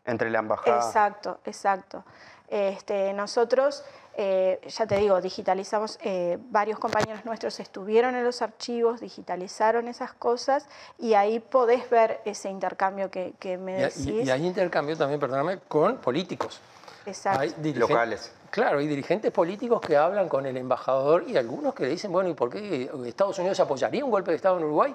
[0.05, 0.77] entre la Embajada?
[0.79, 2.05] Exacto, exacto.
[2.51, 3.85] Este, nosotros,
[4.17, 10.13] eh, ya te digo, digitalizamos, eh, varios compañeros nuestros estuvieron en los archivos, digitalizaron esas
[10.13, 10.67] cosas
[10.99, 14.07] y ahí podés ver ese intercambio que, que me Y, decís.
[14.07, 16.61] y- y hay intercambio también, perdóname, con políticos.
[17.07, 17.41] Exacto.
[17.41, 18.33] Hay Locales.
[18.51, 22.29] Claro, hay dirigentes políticos que hablan con el embajador y algunos que le dicen, bueno,
[22.31, 24.93] ¿y por qué Estados Unidos apoyaría un golpe de Estado en Uruguay?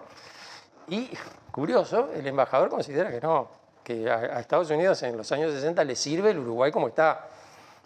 [0.89, 1.09] Y,
[1.51, 3.47] curioso, el embajador considera que no,
[3.81, 7.27] que a, a Estados Unidos en los años 60 le sirve el Uruguay como está.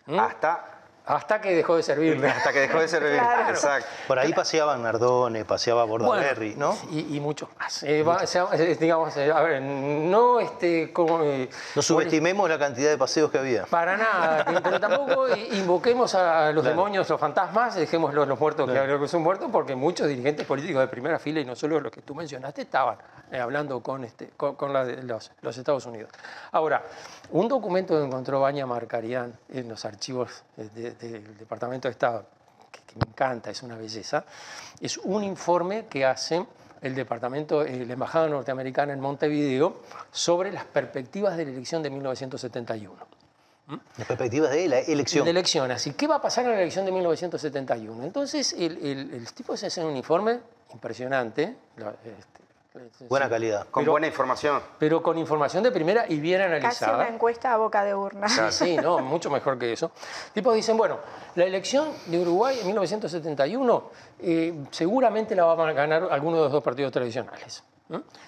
[0.09, 0.19] ¿Mm?
[0.19, 0.78] Hasta,
[1.09, 2.27] Hasta que dejó de servirle.
[2.29, 3.13] hasta que dejó de servir.
[3.19, 3.49] Claro.
[3.49, 3.87] Exacto.
[4.07, 6.77] Por ahí paseaban Nardone, paseaba Bordaberry, ¿no?
[6.91, 7.83] Y, y mucho más.
[7.83, 8.21] Eh, va-
[8.53, 11.23] eh, digamos, eh, a ver, no este, como...
[11.23, 13.65] eh, No subestimemos la cantidad de paseos que había.
[13.65, 16.75] Para nada, pero tampoco invoquemos a los Claro.
[16.77, 20.81] demonios, los fantasmas, dejemos los, los muertos que que son muertos, porque muchos dirigentes políticos
[20.81, 22.97] de primera fila, y no solo los que tú mencionaste, estaban
[23.31, 26.11] eh, hablando con, este, con, con la de los, los Estados Unidos.
[26.51, 26.83] Ahora,
[27.31, 32.25] un documento que encontró Baña Marcarián en los archivos de- del Departamento de Estado,
[32.71, 34.25] que, que me encanta, es una belleza,
[34.81, 36.45] es un informe que hace
[36.81, 39.81] el departamento, eh, la Embajada Norteamericana en Montevideo
[40.11, 42.93] sobre las perspectivas de la elección de 1971
[43.97, 45.25] Las perspectivas de la elección.
[45.25, 45.69] de elección.
[45.71, 48.03] Así, ¿qué va a pasar en la elección de 1971?
[48.03, 50.39] Entonces, el, el, el tipo se hace un informe
[50.73, 51.55] impresionante.
[51.77, 52.48] este,
[53.07, 53.67] Buena sí, calidad.
[53.69, 54.61] Con Pero- buena información.
[54.77, 56.97] Pero con información de primera y bien Casi analizada.
[56.97, 58.29] una encuesta a boca de urna.
[58.29, 59.91] Sí, sí, no, mucho mejor que eso.
[60.33, 60.99] Tipos dicen, bueno,
[61.35, 66.51] la elección de Uruguay en 1971 eh, seguramente la van a ganar alguno de los
[66.51, 67.63] dos partidos tradicionales.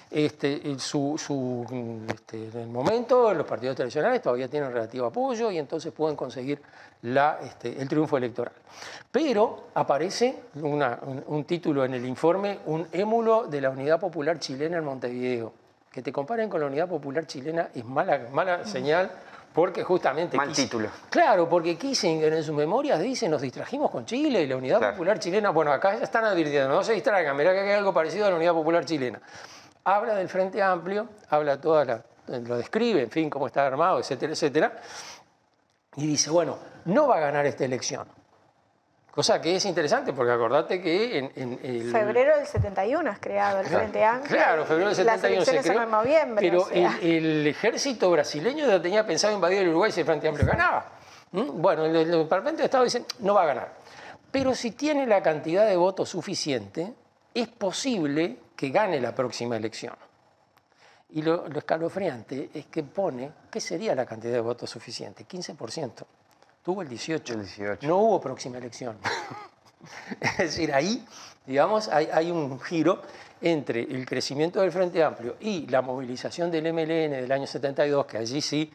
[0.09, 6.15] Este, este, en el momento los partidos tradicionales todavía tienen relativo apoyo y entonces pueden
[6.15, 6.59] conseguir
[7.03, 8.53] este, el triunfo electoral.
[9.11, 10.83] Pero aparece un,
[11.27, 15.53] un título en el informe, un émulo de la Unidad Popular Chilena en Montevideo.
[15.91, 19.11] Que te comparen con la Unidad Popular Chilena es mala, mala señal
[19.53, 20.37] porque justamente...
[20.37, 20.89] Mal título.
[21.09, 24.93] Claro, porque Kissinger en sus memorias dice nos distrajimos con Chile y la Unidad Claro.
[24.93, 28.27] Popular Chilena, bueno, acá ya están advirtiendo, no se distraigan, mirá que hay algo parecido
[28.27, 29.21] a la Unidad Popular Chilena.
[29.83, 34.33] Habla del Frente Amplio, habla toda la, lo describe, en fin, cómo está armado, etcétera,
[34.33, 34.79] etcétera,
[35.95, 38.07] y dice, bueno, no va a ganar esta elección.
[39.11, 41.91] Cosa que es interesante, porque acordate que en, en el...
[41.91, 44.37] Febrero del 71 es creado el Frente Amplio.
[44.37, 45.73] Claro, febrero del 71 Las se elecciones creó.
[45.73, 46.49] son en noviembre.
[46.49, 46.97] Pero o sea.
[47.01, 50.85] el, el ejército brasileño ya tenía pensado invadir el Uruguay si el Frente Amplio ganaba.
[51.33, 51.61] ¿Mm?
[51.61, 53.73] Bueno, el, el Departamento de Estado dice, no va a ganar.
[54.31, 56.93] Pero si tiene la cantidad de votos suficiente,
[57.33, 59.93] es posible que gane la próxima elección.
[61.09, 65.25] Y lo, lo escalofriante es que pone, ¿qué sería la cantidad de votos suficiente?
[65.27, 66.05] 15%.
[66.63, 67.33] Tuvo el 18.
[67.33, 67.87] El 18.
[67.87, 68.97] No hubo próxima elección.
[70.21, 71.05] es decir, ahí,
[71.45, 73.01] digamos, hay, hay un giro
[73.41, 78.17] entre el crecimiento del Frente Amplio y la movilización del MLN del año 72, que
[78.19, 78.71] allí sí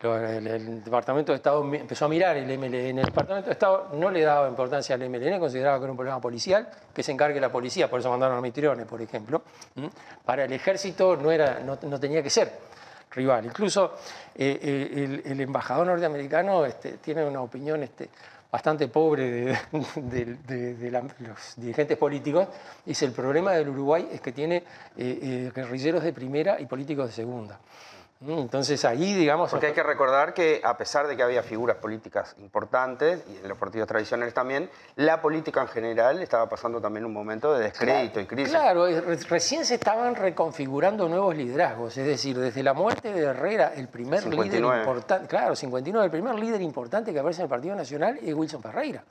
[0.00, 2.98] lo- el, el Departamento de Estado empezó a mirar el MLN.
[3.00, 6.20] El Departamento de Estado no le daba importancia al MLN, consideraba que era un problema
[6.20, 9.42] policial, que se encargue la policía, por eso mandaron a Mitrione, por ejemplo.
[10.24, 12.52] Para el ejército no, era, no, no tenía que ser
[13.14, 13.46] rival.
[13.46, 13.94] Incluso
[14.34, 18.08] eh, eh, el, embajador norteamericano este, tiene una opinión este,
[18.54, 20.38] bastante pobre de,
[21.18, 22.46] los dirigentes políticos.
[22.86, 24.62] Dice, el problema del Uruguay es que tiene eh,
[24.96, 27.58] eh, guerrilleros de primera y políticos de segunda.
[28.20, 28.38] ¿Mm?
[28.38, 29.50] Entonces ahí, digamos...
[29.50, 33.48] Porque hay que recordar que a pesar de que había figuras políticas importantes, y en
[33.48, 38.20] los partidos tradicionales también, la política en general estaba pasando también un momento de descrédito
[38.20, 38.50] y crisis.
[38.52, 43.72] Claro, re- recién se estaban reconfigurando nuevos liderazgos, es decir, desde la muerte de Herrera,
[43.74, 44.48] el primer 59.
[44.68, 48.32] líder importante, claro, 59, el primer líder importante que aparece en el Partido Nacional es
[48.32, 49.02] Wilson Ferreira.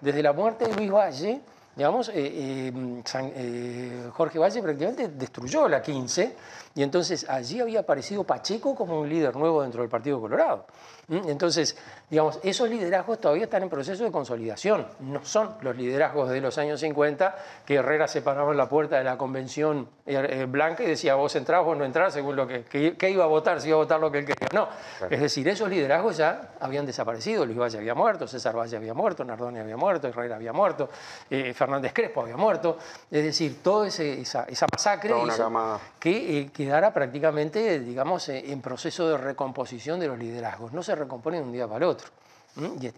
[0.00, 1.40] Desde la muerte de Luis Valle,
[1.76, 2.72] digamos, eh, eh,
[3.04, 6.34] San- eh, Jorge Valle prácticamente destruyó la 15
[6.76, 10.66] y entonces allí había aparecido Pacheco como un líder nuevo dentro del Partido Colorado.
[11.08, 11.28] ¿Mm?
[11.28, 11.74] Entonces,
[12.10, 14.86] digamos, esos liderazgos todavía están en proceso de consolidación.
[15.00, 17.34] No son los liderazgos de los años 50
[17.64, 21.14] que Herrera se paraba en la puerta de la convención eh, eh, blanca y decía
[21.14, 23.76] vos entrás, vos no entrás, según lo que, que, que iba a votar, si iba
[23.76, 24.48] a votar lo que él quería.
[24.52, 24.68] No,
[25.08, 27.46] es decir, esos liderazgos ya habían desaparecido.
[27.46, 30.90] Luis Valle había muerto, César Valle había muerto, Nardoni había muerto, Herrera había muerto,
[31.30, 32.76] eh, Fernández Crespo había muerto.
[33.10, 35.80] Es decir, toda esa, esa masacre Toda una hizo gama.
[35.98, 40.72] que eh, quedara prácticamente, digamos, eh, en proceso de recomposición de los liderazgos.
[40.72, 42.08] No se recomponen de un día para el otro.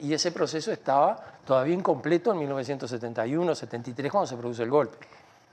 [0.01, 4.97] Y, ese proceso estaba todavía incompleto en 1971, 73, cuando se produce el golpe.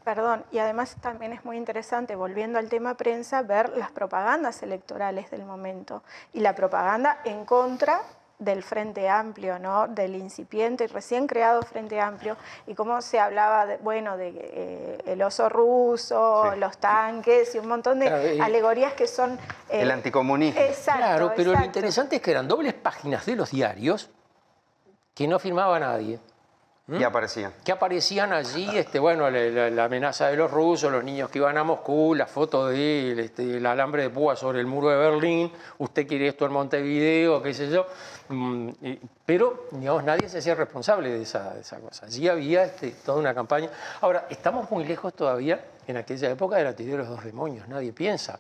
[0.03, 5.31] Perdón, y además también es muy interesante, volviendo al tema prensa, ver las propagandas electorales
[5.31, 8.01] del momento y la propaganda en contra
[8.37, 9.87] del Frente Amplio, ¿no?
[9.87, 12.35] del incipiente y recién creado Frente Amplio,
[12.67, 16.59] y cómo se hablaba, de, bueno, de eh, el oso ruso, Sí.
[16.59, 19.33] los tanques y un montón de Claro, alegorías que son...
[19.69, 20.59] eh, El anticomunismo.
[20.59, 24.09] Exacto, claro, pero lo interesante es que eran dobles páginas de los diarios
[25.13, 26.19] que no firmaba nadie.
[26.87, 27.51] Y aparecían.
[27.63, 31.57] que aparecían allí, este, bueno, la, la- amenaza de los rusos, los niños que iban
[31.57, 34.97] a Moscú, la foto de él, este, el alambre de púa sobre el muro de
[34.97, 37.87] Berlín, usted quiere esto en Montevideo, qué sé yo.
[38.29, 38.69] Mm,
[39.25, 42.05] pero, digamos, nadie se hacía responsable de esa, de esa cosa.
[42.05, 43.69] Allí había este, toda una campaña.
[44.01, 47.67] Ahora, estamos muy lejos todavía en aquella época de la teoría de los dos demonios,
[47.67, 48.39] nadie piensa.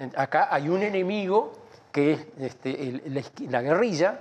[0.00, 1.52] En- Acá hay un enemigo
[1.92, 4.20] que es este, el- la la guerrilla,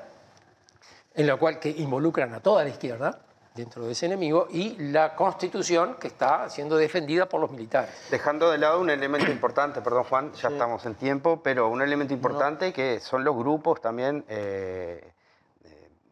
[1.16, 3.20] en la cual que involucran a toda la izquierda
[3.56, 7.92] dentro de ese enemigo y la constitución que está siendo defendida por los militares.
[8.10, 12.14] Dejando de lado un elemento importante, perdón Juan, ya estamos en tiempo, pero un elemento
[12.14, 14.44] importante que son los grupos también eh,
[14.94, 15.13] eh,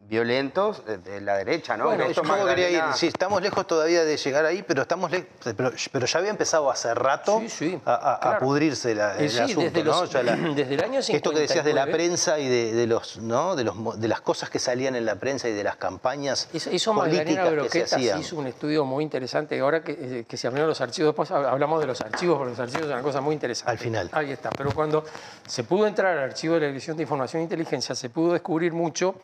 [0.08, 1.86] violentos de, la derecha, ¿no?
[1.86, 2.82] Bueno, yo quería ir.
[2.96, 6.70] Sí, estamos lejos todavía de llegar ahí, pero estamos le- pero, pero ya había empezado
[6.70, 10.02] hace rato Sí, sí, a, a- pudrirse la- el sí, asunto, desde ¿no?
[10.02, 11.92] los- la- desde el año Esto que decías de la 59.
[11.94, 13.56] prensa y de, de los, ¿no?
[13.56, 16.70] de, los, de las cosas que salían en la prensa y de las campañas Eso,
[16.72, 18.20] eso políticas Magdalena que se hacían.
[18.20, 19.60] hizo un estudio muy interesante.
[19.62, 22.52] Ahora que, eh, que se abrieron los archivos, después hab- hablamos de los archivos, porque
[22.52, 23.72] los archivos son una cosa muy interesante.
[23.72, 24.10] Al final.
[24.12, 24.50] Ahí está.
[24.50, 25.06] Pero cuando
[25.48, 28.74] se pudo entrar al archivo de la Dirección de Información e Inteligencia, se pudo descubrir
[28.74, 29.16] mucho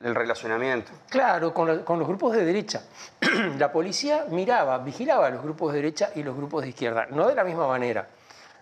[0.00, 0.92] El relacionamiento.
[1.08, 2.82] Claro, con, la- con los grupos de derecha.
[3.58, 7.26] la policía miraba, vigilaba a los grupos de derecha y los grupos de izquierda, no
[7.28, 8.06] de la misma manera.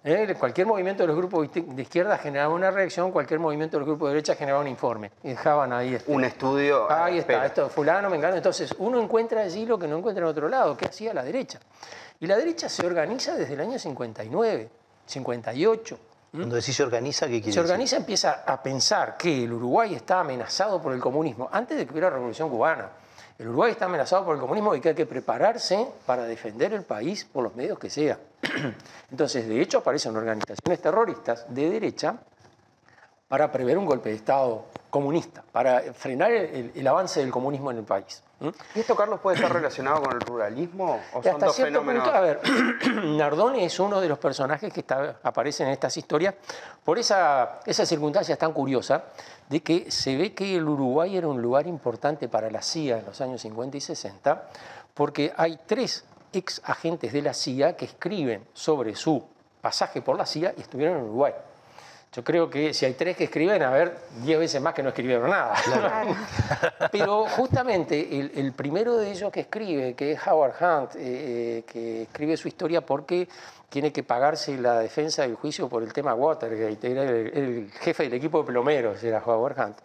[0.03, 0.35] ¿eh?
[0.39, 4.09] Cualquier movimiento de los grupos de izquierda generaba una reacción, cualquier movimiento de los grupos
[4.09, 5.11] de derecha generaba un informe.
[5.25, 5.95] Y dejaban ahí.
[5.97, 6.91] este, Un estudio.
[6.91, 8.37] Ahí está, esto, fulano, mengano.
[8.37, 10.75] Entonces, uno encuentra allí lo que no encuentra en otro lado.
[10.77, 11.59] ¿Qué hacía la derecha?
[12.19, 14.71] Y la derecha se organiza desde el año 59,
[15.05, 15.99] 58.
[16.37, 17.61] Cuando decís se organiza, ¿qué quiere Se decir?
[17.61, 21.93] organiza, empieza a pensar que el Uruguay está amenazado por el comunismo antes de que
[21.93, 22.89] hubiera revolución cubana.
[23.39, 26.83] El Uruguay está amenazado por el comunismo y que hay que prepararse para defender el
[26.85, 28.19] país por los medios que sea.
[29.11, 32.17] Entonces, de hecho, aparecen organizaciones terroristas de derecha
[33.29, 37.79] para prever un golpe de Estado comunista, para frenar el, el avance del comunismo en
[37.79, 38.23] el país.
[38.39, 38.49] ¿Mm?
[38.75, 41.01] ¿Y esto, Carlos, puede estar relacionado con el ruralismo?
[41.15, 42.03] ¿O son dos fenómenos?
[42.05, 42.41] punto, a ver,
[43.05, 46.35] Nardone es uno de los personajes que está- aparecen en estas historias
[46.85, 49.05] por esa, esa circunstancia tan curiosa
[49.49, 53.07] de que se ve que el Uruguay era un lugar importante para la CIA en
[53.07, 54.43] los años 50 y 60,
[54.93, 59.25] porque hay tres ex agentes de la CIA que escriben sobre su
[59.63, 61.33] pasaje por la CIA y estuvieron en Uruguay.
[62.17, 64.89] Yo creo que si hay tres que escriben, a ver, diez veces más que no
[64.89, 65.55] escribieron nada.
[66.91, 72.05] Pero justamente el, primero de ellos que escribe, que es Howard Hunt, eh, eh, que
[72.05, 73.29] escribe su historia porque
[73.69, 78.15] tiene que pagarse la defensa del juicio por el tema Watergate, era el, jefe del
[78.15, 79.77] equipo de plomeros, era Howard Hunt.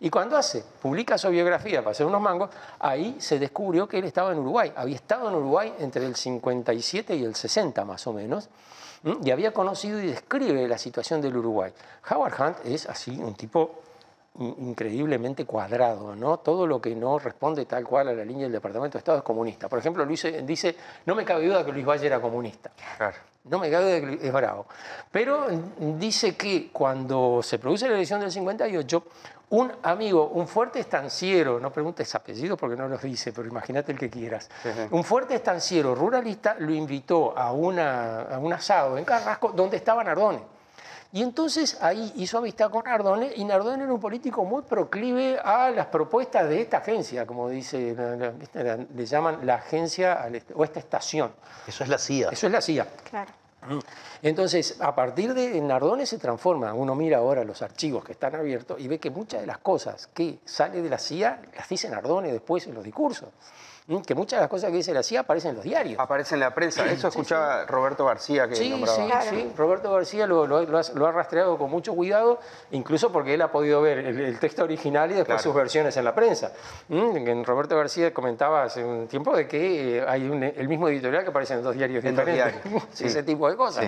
[0.00, 4.04] Y cuando hace, publica su biografía para hacer unos mangos, ahí se descubrió que él
[4.06, 4.72] estaba en Uruguay.
[4.74, 8.48] Había estado en Uruguay entre el 57 y el 60 más o menos
[9.22, 11.72] y había conocido y describe la situación del Uruguay.
[12.10, 13.82] Howard Hunt es así un tipo
[14.38, 16.38] increíblemente cuadrado, ¿no?
[16.38, 19.24] Todo lo que no responde tal cual a la línea del Departamento de Estado es
[19.24, 19.68] comunista.
[19.68, 20.76] Por ejemplo, Luis dice,
[21.06, 22.72] no me cabe duda que Luis Valle era comunista.
[23.44, 24.66] No me cabe duda que es bravo.
[25.12, 25.46] Pero
[25.98, 29.04] dice que cuando se produce la elección del 58,
[29.50, 33.98] un amigo, un fuerte estanciero, no preguntes apellidos porque no los dice, pero imagínate el
[33.98, 34.50] que quieras,
[34.90, 40.02] un fuerte estanciero ruralista lo invitó a, una, a un asado en Carrasco donde estaba
[40.02, 40.53] Nardone.
[41.14, 45.70] Y entonces ahí hizo amistad con Nardone y Nardone era un político muy proclive a
[45.70, 47.94] las propuestas de esta agencia, como dice,
[48.96, 51.30] le llaman la agencia o esta estación.
[51.68, 52.30] Eso es la CIA.
[52.30, 52.88] Eso es la CIA.
[53.08, 53.30] Claro.
[54.22, 58.80] Entonces, a partir de Nardone se transforma, uno mira ahora los archivos que están abiertos
[58.80, 62.32] y ve que muchas de las cosas que sale de la CIA las dice Nardone
[62.32, 63.28] después en los discursos
[64.06, 66.00] que muchas de las cosas que dice la CIA aparecen en los diarios.
[66.00, 66.86] Aparecen en la prensa.
[66.86, 69.20] Eso escuchaba Roberto García que sí, nombraba.
[69.22, 73.82] Sí, sí, Roberto García lo, ha, rastreado con mucho cuidado, incluso porque él ha podido
[73.82, 76.52] ver el, texto original y después sus versiones en la prensa.
[76.88, 80.22] Roberto García comentaba hace un tiempo de que eh, hay
[80.56, 82.54] el mismo editorial que aparece en dos diarios diferentes.
[83.00, 83.84] Ese tipo de cosas.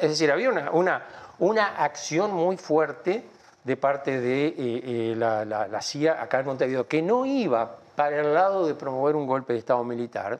[0.00, 1.06] Es decir, había una, una,
[1.38, 3.24] una acción muy fuerte
[3.62, 8.20] de parte de eh, eh, la, la CIA acá en Montevideo, que no iba para
[8.20, 10.38] el lado de promover un golpe de Estado militar,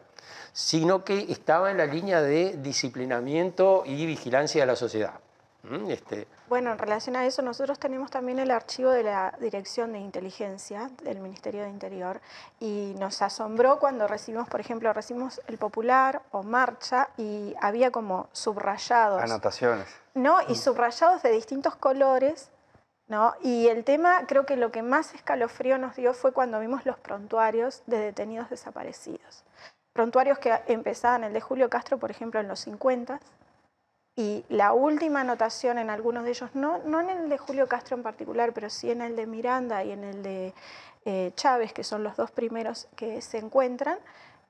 [0.52, 5.14] sino que estaba en la línea de disciplinamiento y vigilancia de la sociedad.
[5.64, 5.90] ¿Mm?
[5.90, 6.28] Este...
[6.48, 10.88] Bueno, en relación a eso, nosotros tenemos también el archivo de la Dirección de Inteligencia
[11.02, 12.20] del Ministerio de Interior
[12.60, 18.28] y nos asombró cuando recibimos, por ejemplo, recibimos el Popular o Marcha y había como
[18.30, 19.20] subrayados.
[19.20, 19.88] Anotaciones.
[20.14, 22.50] No, y subrayados de distintos colores
[23.08, 23.34] ¿no?
[23.42, 26.98] Y el tema, creo que lo que más escalofrío nos dio fue cuando vimos los
[26.98, 29.44] prontuarios de detenidos desaparecidos.
[29.92, 33.18] Prontuarios que empezaban el de Julio Castro, por ejemplo, en los 50
[34.14, 37.96] y la última anotación en algunos de ellos, no, no en el de Julio Castro
[37.96, 40.54] en particular, pero sí en el de Miranda y en el de
[41.10, 43.98] eh, Chávez, que son los dos primeros que se encuentran,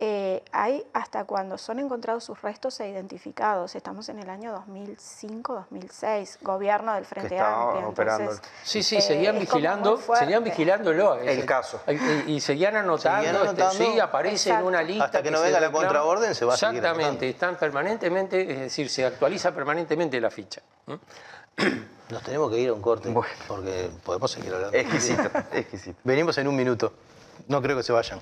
[0.00, 3.76] eh, hay hasta cuando son encontrados sus restos e identificados.
[3.76, 7.94] Estamos en el año 2005-2006, gobierno del Frente Amplio.
[8.64, 11.14] sí, sí, seguían eh, vigilando, seguían vigilándolo.
[11.14, 11.80] El caso.
[12.26, 15.04] Y, seguían anotando, este, sí, aparece en una lista.
[15.04, 18.90] Hasta que, no venga la contraorden se va a seguir Exactamente, están permanentemente, es decir,
[18.90, 20.60] se actualiza permanentemente la ficha.
[22.10, 23.12] Nos tenemos que ir a un corte,
[23.46, 24.76] porque podemos seguir hablando.
[24.76, 25.98] Exquisito, exquisito.
[26.04, 26.92] Venimos en un minuto.
[27.48, 28.20] No creo que se vayan.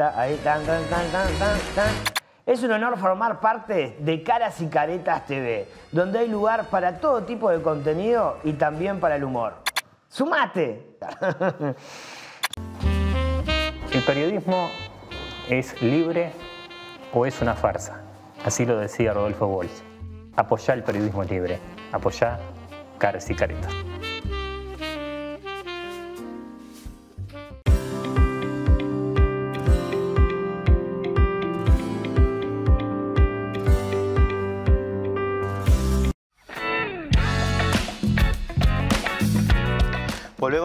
[0.00, 1.90] Ahí, tan, tan, tan, tan, tan,
[2.46, 7.24] Es un honor formar parte de Caras y Caretas TV, donde hay lugar para todo
[7.24, 9.54] tipo de contenido y también para el humor.
[10.08, 10.96] ¡Sumate!
[13.92, 14.68] El periodismo
[15.48, 16.32] es libre
[17.12, 18.02] o es una farsa.
[18.44, 19.80] Así lo decía Rodolfo Walsh.
[20.36, 21.58] Apoyá el periodismo libre.
[21.90, 22.38] Apoyá
[22.98, 23.72] Caras y Caretas.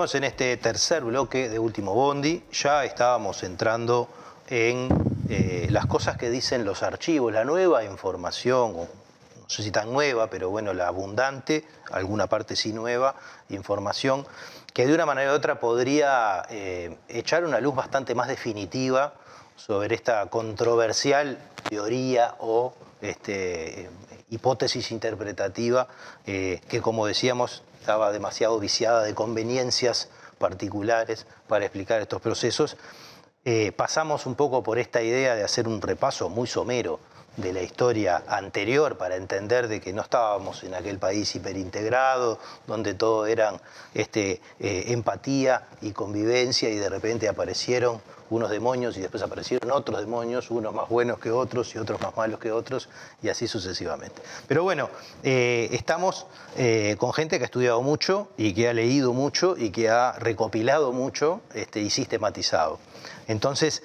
[0.03, 2.43] En este tercer bloque de Último Bondi.
[2.51, 4.09] Ya estábamos entrando
[4.49, 4.89] en
[5.29, 8.87] eh, las cosas que dicen los archivos, la nueva información, no
[9.47, 13.15] sé si tan nueva, pero bueno, la abundante, alguna parte sí nueva,
[13.47, 14.27] información
[14.73, 19.13] que de una manera u otra podría eh, echar una luz bastante más definitiva
[19.55, 21.37] sobre esta controversial
[21.69, 23.89] teoría o este,
[24.31, 25.87] hipótesis interpretativa
[26.25, 30.07] eh, que, como decíamos, estaba demasiado viciada de conveniencias
[30.37, 32.77] particulares para explicar estos procesos.
[33.43, 37.01] Eh, pasamos un poco por esta idea de hacer un repaso muy somero
[37.35, 42.93] de la historia anterior para entender de que no estábamos en aquel país hiperintegrado, donde
[42.93, 43.59] todo eran
[43.93, 48.01] este, eh, empatía y convivencia y de repente aparecieron
[48.35, 52.15] unos demonios y después aparecieron otros demonios, unos más buenos que otros y otros más
[52.15, 52.89] malos que otros
[53.21, 54.21] y así sucesivamente.
[54.47, 54.89] Pero bueno,
[55.23, 56.27] eh, estamos
[56.57, 60.13] eh, con gente que ha estudiado mucho y que ha leído mucho y que ha
[60.13, 62.79] recopilado mucho este, y sistematizado.
[63.27, 63.83] Entonces,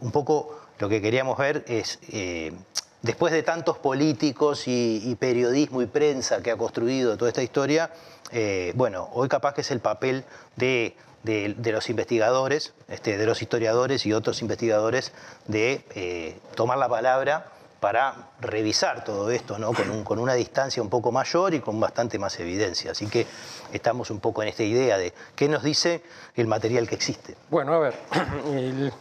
[0.00, 2.52] un poco lo que queríamos ver es, eh,
[3.02, 7.90] después de tantos políticos y, periodismo y prensa que ha construido toda esta historia,
[8.32, 10.24] eh, bueno, hoy capaz que es el papel
[10.56, 15.12] de, los investigadores, este, de los historiadores y otros investigadores,
[15.46, 17.46] de eh, tomar la palabra
[17.80, 19.72] para revisar todo esto, ¿no?
[19.72, 22.92] con, con, una distancia un poco mayor y con bastante más evidencia.
[22.92, 23.26] Así que
[23.72, 26.02] estamos un poco en esta idea de qué nos dice
[26.36, 27.36] el material que existe.
[27.48, 27.94] Bueno, a ver,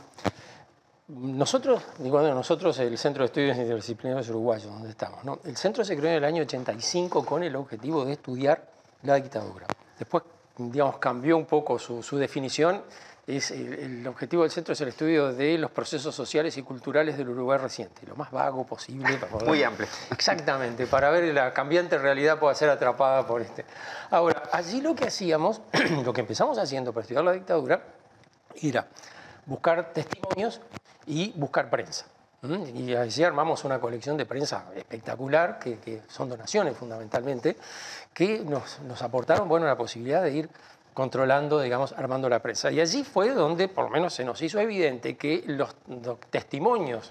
[1.09, 5.39] nosotros, digo, nosotros, el Centro de Estudios Interdisciplinarios Uruguayos, donde estamos, ¿no?
[5.43, 8.63] el centro se creó en el año 85 con el objetivo de estudiar
[9.03, 9.67] la dictadura.
[9.97, 10.23] Después,
[10.59, 12.83] digamos, cambió un poco su, definición.
[13.25, 17.29] Es el, objetivo del centro es el estudio de los procesos sociales y culturales del
[17.29, 19.19] Uruguay reciente, lo más vago posible.
[19.45, 19.87] Muy amplio.
[20.11, 23.65] Exactamente, para ver la cambiante realidad pueda ser atrapada por este.
[24.09, 25.61] Ahora, allí lo que hacíamos,
[26.03, 27.83] lo que empezamos haciendo para estudiar la dictadura,
[28.61, 28.87] era
[29.45, 30.59] buscar testimonios
[31.05, 32.05] y buscar prensa.
[32.41, 37.57] Y así armamos una colección de prensa espectacular, que, son donaciones fundamentalmente,
[38.13, 40.49] que nos, aportaron bueno, la posibilidad de ir
[40.93, 42.71] controlando, digamos, armando la prensa.
[42.71, 45.75] Y allí fue donde por lo menos se nos hizo evidente que los,
[46.29, 47.09] testimonios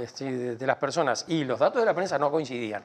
[0.00, 2.82] este, de, las personas y los datos de la prensa no coincidían.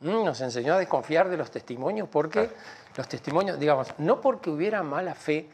[0.00, 2.50] Nos enseñó a desconfiar de los testimonios porque
[2.94, 5.48] los testimonios, digamos, no porque hubiera mala fe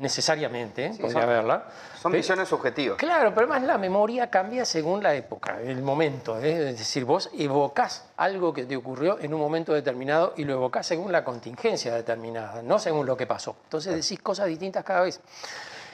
[0.00, 1.64] necesariamente, podría haberla.
[2.00, 2.96] Son visiones subjetivas.
[2.98, 6.38] Claro, pero además la memoria cambia según la época, el momento.
[6.40, 6.70] ¿eh?
[6.70, 10.86] Es decir, vos evocás algo que te ocurrió en un momento determinado y lo evocás
[10.86, 13.54] según la contingencia determinada, no según lo que pasó.
[13.64, 15.20] Entonces decís cosas distintas cada vez.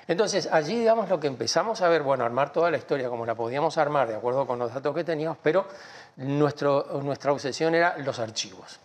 [0.08, 3.34] Entonces, allí, digamos, lo que empezamos a ver, bueno, armar toda la historia como la
[3.34, 5.66] podíamos armar de acuerdo con los datos que teníamos, pero
[6.14, 8.78] nuestro, nuestra obsesión era los archivos.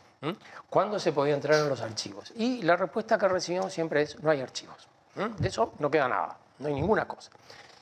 [0.70, 2.32] ¿Cuándo se podía entrar en los archivos?
[2.36, 4.88] Y la respuesta que recibimos siempre es, no hay archivos.
[5.16, 7.32] De eso no queda nada, no hay ninguna cosa.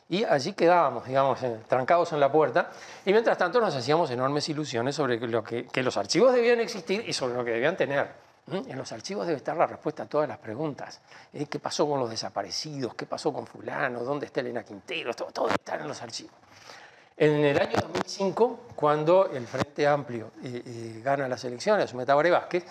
[0.09, 2.71] Y allí quedábamos, digamos, eh, trancados en la puerta,
[3.05, 7.13] y mientras tanto nos hacíamos enormes ilusiones sobre lo que, los archivos debían existir y
[7.13, 8.29] sobre lo que debían tener.
[8.51, 11.01] En los archivos debe estar la respuesta a todas las preguntas.
[11.31, 11.45] ¿Eh?
[11.45, 12.95] ¿Qué pasó con los desaparecidos?
[12.95, 14.03] ¿Qué pasó con fulano?
[14.03, 15.13] ¿Dónde está Elena Quintero?
[15.13, 16.33] Todo, todo está en los archivos.
[17.15, 22.63] En el año 2005, cuando el Frente Amplio eh, gana las elecciones, Metabre Vázquez,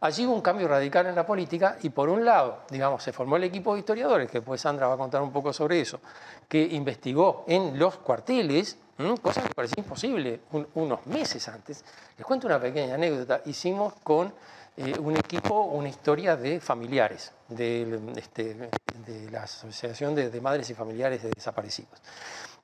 [0.00, 3.36] Allí hubo un cambio radical en la política y por un lado, digamos, se formó
[3.36, 6.00] el equipo de historiadores, que después Sandra va a contar un poco sobre eso,
[6.48, 8.78] que investigó en los cuarteles,
[9.22, 10.40] cosa que parecía imposible
[10.74, 11.84] unos meses antes.
[12.16, 13.42] Les cuento una pequeña anécdota.
[13.46, 14.32] Hicimos con
[14.76, 18.70] eh, un equipo una historia de familiares, de, este,
[19.30, 22.00] la Asociación de Madres y Familiares de Desaparecidos.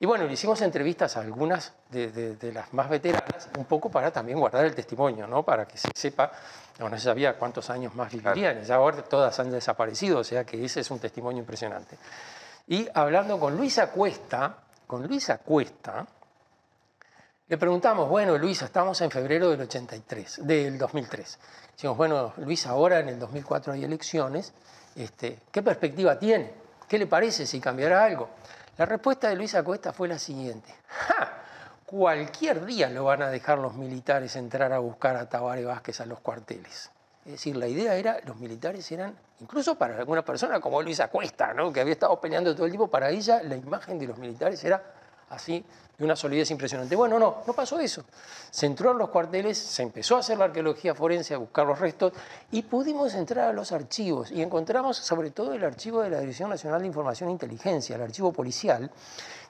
[0.02, 4.36] Y bueno, le hicimos entrevistas a algunas de, las más veteranas, un poco para también
[4.36, 5.44] guardar el testimonio, ¿no?
[5.44, 6.32] Para que se sepa,
[6.88, 10.64] no, se sabía cuántos años más vivirían, ya ahora todas han desaparecido, o sea que
[10.64, 11.96] ese es un testimonio impresionante.
[12.68, 14.56] Y hablando con Luisa Cuesta,
[14.86, 16.06] con Luisa Cuesta,
[17.48, 21.38] le preguntamos, bueno, Luisa, estamos en febrero del 83, del 2003.
[21.72, 24.52] Decimos, bueno, Luisa, ahora en el 2004 hay elecciones,
[24.94, 26.54] este, ¿qué perspectiva tiene?
[26.88, 28.30] ¿Qué le parece si cambiará algo?
[28.78, 30.74] La respuesta de Luisa Cuesta fue la siguiente.
[31.92, 36.06] Cualquier día lo van a dejar los militares entrar a buscar a Tabaré Vázquez a
[36.06, 36.90] los cuarteles.
[37.26, 41.52] Es decir, la idea era, los militares eran, incluso para alguna persona como Luisa Cuesta,
[41.52, 41.70] ¿no?
[41.70, 44.82] que había estado peleando todo el tiempo, para ella la imagen de los militares era
[45.28, 45.62] así,
[45.98, 46.96] de una solidez impresionante.
[46.96, 48.06] Bueno, no, no pasó eso.
[48.50, 51.78] Se entró en los cuarteles, se empezó a hacer la arqueología forense, a buscar los
[51.78, 52.14] restos,
[52.52, 54.30] y pudimos entrar a los archivos.
[54.30, 58.02] Y encontramos sobre todo el archivo de la Dirección Nacional de Información e Inteligencia, el
[58.02, 58.90] archivo policial,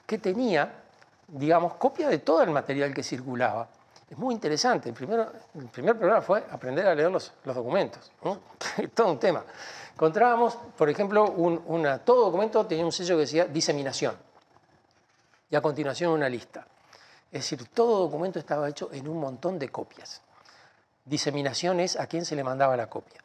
[0.05, 0.82] que tenía,
[1.27, 3.67] digamos, copia de todo el material que circulaba.
[4.09, 4.89] Es muy interesante.
[4.89, 4.95] El,
[5.55, 8.11] el primer programa fue aprender a leer los, documentos.
[8.93, 9.43] todo un tema.
[9.93, 14.15] Encontrábamos, por ejemplo, una, todo documento tenía un sello que decía diseminación
[15.49, 16.65] y a continuación una lista.
[17.31, 20.21] Es decir, todo documento estaba hecho en un montón de copias.
[21.05, 23.19] Diseminación es a quién se le mandaba la copia.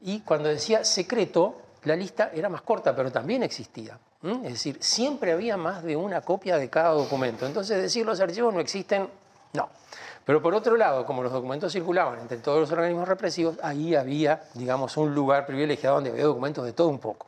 [0.00, 3.98] Y cuando decía secreto, la lista era más corta, pero también existía.
[4.22, 7.46] Es decir, siempre había más de una copia de cada documento.
[7.46, 9.08] Entonces, decir los archivos no existen,
[9.52, 9.68] no.
[10.24, 14.44] Pero por otro lado, como los documentos circulaban entre todos los organismos represivos, ahí había,
[14.54, 17.26] digamos, un lugar privilegiado donde había documentos de todo un poco.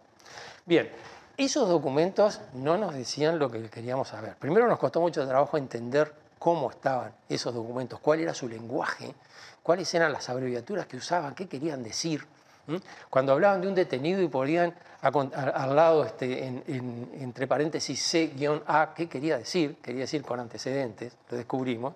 [0.64, 0.90] Bien,
[1.36, 4.36] esos documentos no nos decían lo que queríamos saber.
[4.36, 9.14] Primero nos costó mucho trabajo entender cómo estaban esos documentos, cuál era su lenguaje,
[9.62, 12.26] cuáles eran las abreviaturas que usaban, qué querían decir.
[13.10, 19.38] Cuando hablaban de un detenido y ponían al lado, este, entre paréntesis, C-A, ¿qué quería
[19.38, 19.76] decir?
[19.76, 21.94] Quería decir con antecedentes, lo descubrimos.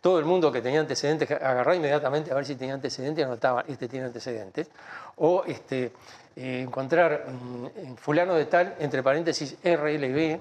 [0.00, 3.64] Todo el mundo que tenía antecedentes agarraba inmediatamente a ver si tenía antecedentes y anotaba,
[3.68, 4.70] este tiene antecedentes.
[5.16, 5.92] O este,
[6.36, 10.40] eh, encontrar mm, fulano de tal, entre paréntesis, RLB, ¿qué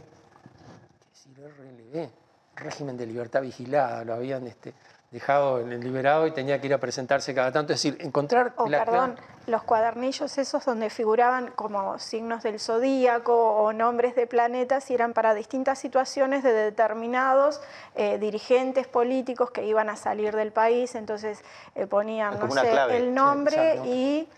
[1.09, 2.09] decir RLB?
[2.55, 4.47] Régimen de libertad vigilada, lo habían...
[4.47, 4.73] Este,
[5.11, 7.73] dejado en el liberado y tenía que ir a presentarse cada tanto.
[7.73, 8.53] Es decir, encontrar...
[8.57, 9.15] Oh, perdón,
[9.47, 15.13] los cuadernillos esos donde figuraban como signos del zodíaco o nombres de planetas y eran
[15.13, 17.59] para distintas situaciones de determinados
[17.95, 21.43] eh, dirigentes políticos que iban a salir del país, entonces
[21.73, 24.29] eh, ponían, no sé, el nombre y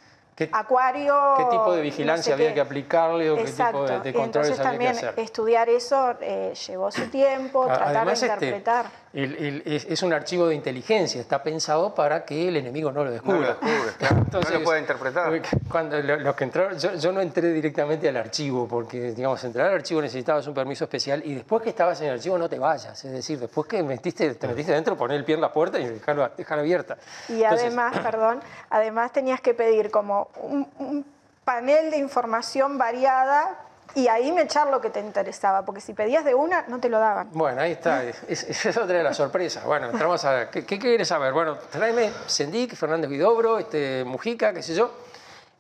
[0.41, 1.15] ¿Qué, Acuario.
[1.37, 4.87] ¿Qué tipo de vigilancia había que aplicarle o qué tipo de, de controles había que
[4.87, 5.13] hacer?
[5.17, 11.19] Estudiar eso eh, llevó su tiempo, tratar de este, interpretar es, un archivo de inteligencia,
[11.19, 13.35] está pensado para que el enemigo no lo descubra.
[13.35, 14.25] No lo descubre, claro.
[14.31, 15.41] no lo puede interpretar.
[15.69, 20.01] Cuando los que entraron, yo, no entré directamente al archivo, porque, digamos, entrar al archivo
[20.01, 23.03] necesitabas un permiso especial y después que estabas en el archivo no te vayas.
[23.03, 25.87] Es decir, después que metiste, te metiste dentro, poner el pie en la puerta y
[25.87, 26.97] dejarlo, abierta.
[27.27, 28.39] Y además, perdón,
[28.69, 31.05] además tenías que pedir como un
[31.43, 33.57] panel de información variada
[33.93, 36.87] y ahí me echar lo que te interesaba, porque si pedías de una, no te
[36.87, 37.29] lo daban.
[37.33, 39.65] Bueno, ahí está, esa es otra de las sorpresas.
[39.65, 41.33] Bueno, entramos a ¿qué, qué quieres saber?
[41.33, 44.91] Bueno, tráeme Sendik, Fernández Vidobro, este, Mujica, qué sé yo.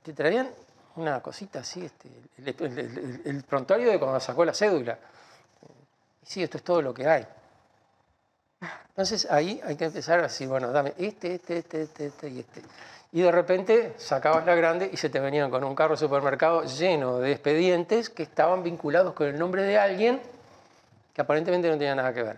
[0.03, 0.49] Te traían
[0.95, 2.09] una cosita así, este,
[3.25, 4.97] el, prontuario de cuando sacó la cédula.
[6.23, 7.27] Sí, esto es todo lo que hay.
[8.89, 12.39] Entonces ahí hay que empezar a decir, bueno, dame este, este, este, este, este y
[12.39, 12.61] este
[13.11, 16.63] y de repente sacabas la grande y se te venían con un carro de supermercado
[16.63, 20.21] lleno de expedientes que estaban vinculados con el nombre de alguien
[21.13, 22.37] que aparentemente no tenía nada que ver.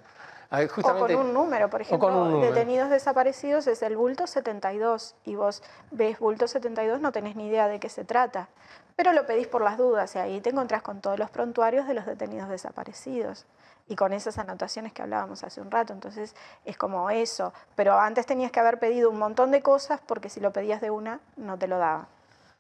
[0.69, 5.63] Justamente, o con un número, por ejemplo, detenidos desaparecidos es el bulto 72 y vos
[5.89, 8.49] ves bulto 72, no tenés ni idea de qué se trata,
[8.95, 11.95] pero lo pedís por las dudas y ahí te encontrás con todos los prontuarios de
[11.95, 13.47] los detenidos desaparecidos
[13.88, 15.93] y con esas anotaciones que hablábamos hace un rato.
[15.93, 20.29] Entonces es como eso, pero antes tenías que haber pedido un montón de cosas porque
[20.29, 22.07] si lo pedías de una no te lo daba.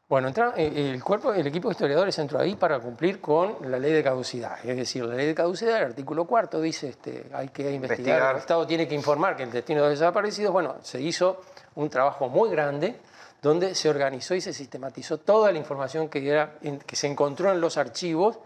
[0.09, 3.79] Bueno, entra, eh, el, cuerpo, el equipo de historiadores entró ahí para cumplir con la
[3.79, 4.63] ley de caducidad.
[4.63, 8.37] Es decir, la ley de caducidad, el artículo cuarto dice este, hay que investigar, el
[8.37, 10.51] Estado tiene que informar que el destino de desaparecidos.
[10.51, 11.41] Bueno, se hizo
[11.75, 12.99] un trabajo muy grande
[13.41, 17.59] donde se organizó y se sistematizó toda la información que, era, que se encontró en
[17.59, 18.39] los archivos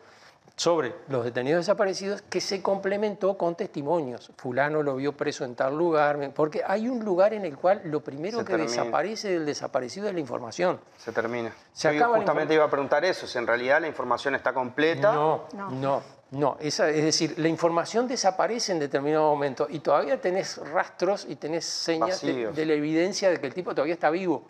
[0.58, 4.32] sobre los detenidos desaparecidos que se complementó con testimonios.
[4.38, 8.01] Fulano lo vio preso en tal lugar, porque hay un lugar en el cual lo
[8.01, 10.80] primero que desaparece del desaparecido es la información.
[10.97, 11.53] Se termina.
[11.72, 15.14] Se acaba justamente iba a preguntar eso, si en realidad la información está completa.
[15.14, 16.16] No, no, no.
[16.59, 22.21] Es decir, la información desaparece en determinado momento y todavía tenés rastros y tenés señas
[22.21, 24.43] de, la evidencia de que el tipo todavía está vivo.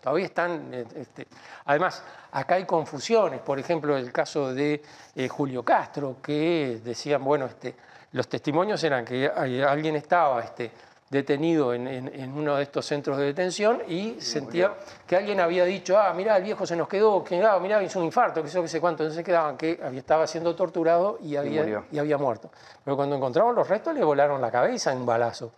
[0.00, 0.72] Todavía están...
[0.72, 1.26] Eh, este,
[1.64, 2.04] además,
[2.34, 4.82] Acá hay confusiones, por ejemplo, el caso de
[5.14, 7.76] eh, Julio Castro, que decían, bueno, este,
[8.10, 10.72] los testimonios eran que alguien estaba este,
[11.14, 14.74] detenido en, uno de estos centros de detención y sentía
[15.06, 18.00] que alguien había dicho, ah, mirá, el viejo se nos quedó, que ah, mirá, hizo
[18.00, 21.84] un infarto, que sé, que sé cuánto, entonces quedaban que estaba siendo torturado y había,
[21.90, 22.50] y había muerto.
[22.84, 25.52] Pero cuando encontraron los restos le volaron la cabeza en balazo.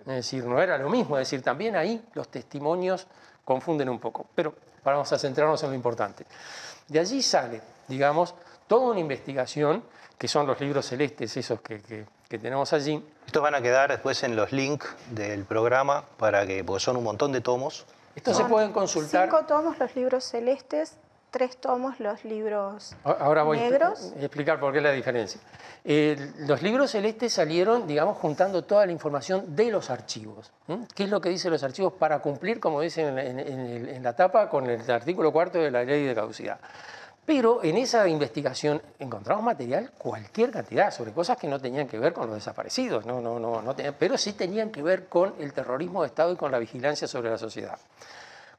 [0.00, 3.06] Es decir, no era lo mismo, es decir, también ahí los testimonios
[3.44, 4.26] confunden un poco.
[4.34, 4.54] Pero
[4.84, 6.26] vamos a centrarnos en lo importante.
[6.86, 8.34] De allí sale, digamos,
[8.66, 9.82] toda una investigación,
[10.16, 13.02] que son los libros celestes, esos que, tenemos allí.
[13.28, 17.04] Estos van a quedar después en los links del programa, para que, porque son un
[17.04, 17.84] montón de tomos.
[18.16, 19.28] Estos se pueden consultar.
[19.28, 20.96] Cinco tomos los libros celestes,
[21.30, 25.42] tres tomos los libros Ahora voy a explicar por qué la diferencia.
[25.84, 30.50] los libros celestes salieron, digamos, juntando toda la información de los archivos.
[30.94, 34.70] ¿Qué es lo que dicen los archivos para cumplir, como dicen en, la tapa, con
[34.70, 36.60] el artículo cuarto de la ley de caducidad?
[37.28, 42.14] Pero en esa investigación encontramos material, cualquier cantidad, sobre cosas que no tenían que ver
[42.14, 46.06] con los desaparecidos, no, no, no, pero sí tenían que ver con el terrorismo de
[46.06, 47.78] Estado y con la vigilancia sobre la sociedad.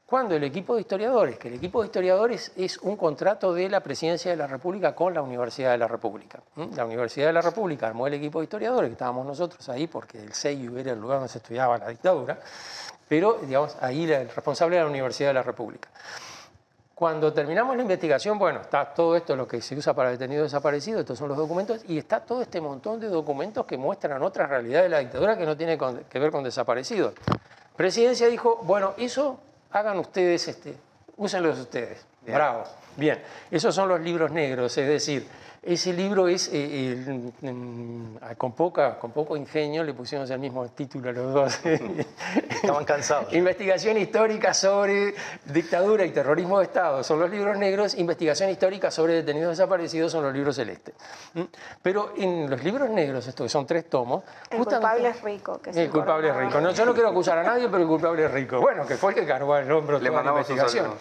[0.06, 3.80] Cuando el equipo de historiadores, que el equipo de historiadores es un contrato de la
[3.80, 6.38] Presidencia de la República con la Universidad de la República.
[6.76, 10.22] La Universidad de la República armó el equipo de historiadores, que estábamos nosotros ahí porque
[10.22, 12.38] el CEIU era el lugar donde se estudiaba la dictadura,
[13.08, 15.88] pero digamos, ahí el responsable era la Universidad de la República.
[17.00, 21.00] Cuando terminamos la investigación, bueno, está todo esto lo que se usa para detenidos desaparecidos,
[21.00, 24.82] estos son los documentos, y está todo este montón de documentos que muestran otra realidad
[24.82, 27.14] de la dictadura que no tiene que ver con desaparecidos.
[27.74, 29.40] Presidencia dijo, bueno, eso
[29.70, 30.76] hagan ustedes, este,
[31.16, 32.04] úsenlos ustedes.
[32.20, 32.64] Bravo.
[32.98, 35.26] Bien, esos son los libros negros, es decir,
[35.62, 37.32] ese libro es, eh,
[38.38, 41.60] con, poca, con poco ingenio, le pusimos el mismo título a los dos.
[42.50, 43.30] Estaban cansados.
[43.34, 49.14] Investigación histórica sobre dictadura y terrorismo de Estado son los libros negros, investigación histórica sobre
[49.14, 50.94] detenidos desaparecidos son los libros celestes.
[51.34, 51.42] ¿Mm?
[51.82, 54.24] Pero en los libros negros, estos que son tres tomos...
[54.50, 55.60] El culpable es rico.
[55.60, 56.58] Que el culpable es rico.
[56.62, 58.60] No, yo no quiero acusar a nadie, pero el culpable es rico.
[58.60, 60.94] Bueno, que fue el que cargó al hombro toda la investigación.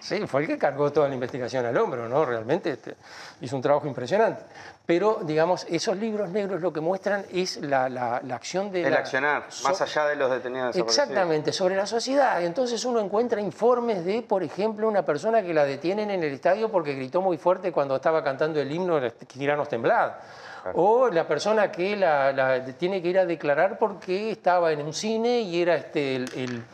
[0.00, 2.24] Sí, fue el que cargó toda la investigación al hombro, ¿no?
[2.24, 2.96] Realmente este,
[3.40, 4.42] hizo un trabajo impresionante.
[4.86, 8.82] Pero, digamos, esos libros negros lo que muestran es la, acción de...
[8.82, 12.42] El accionar, más allá de los detenidos Exactamente, sobre la sociedad.
[12.42, 16.70] Entonces uno encuentra informes de, por ejemplo, una persona que la detienen en el estadio
[16.70, 20.12] porque gritó muy fuerte cuando estaba cantando el himno Tiranos Temblad.
[20.74, 25.40] O la persona que la, tiene que ir a declarar porque estaba en un cine
[25.40, 26.64] y era este, el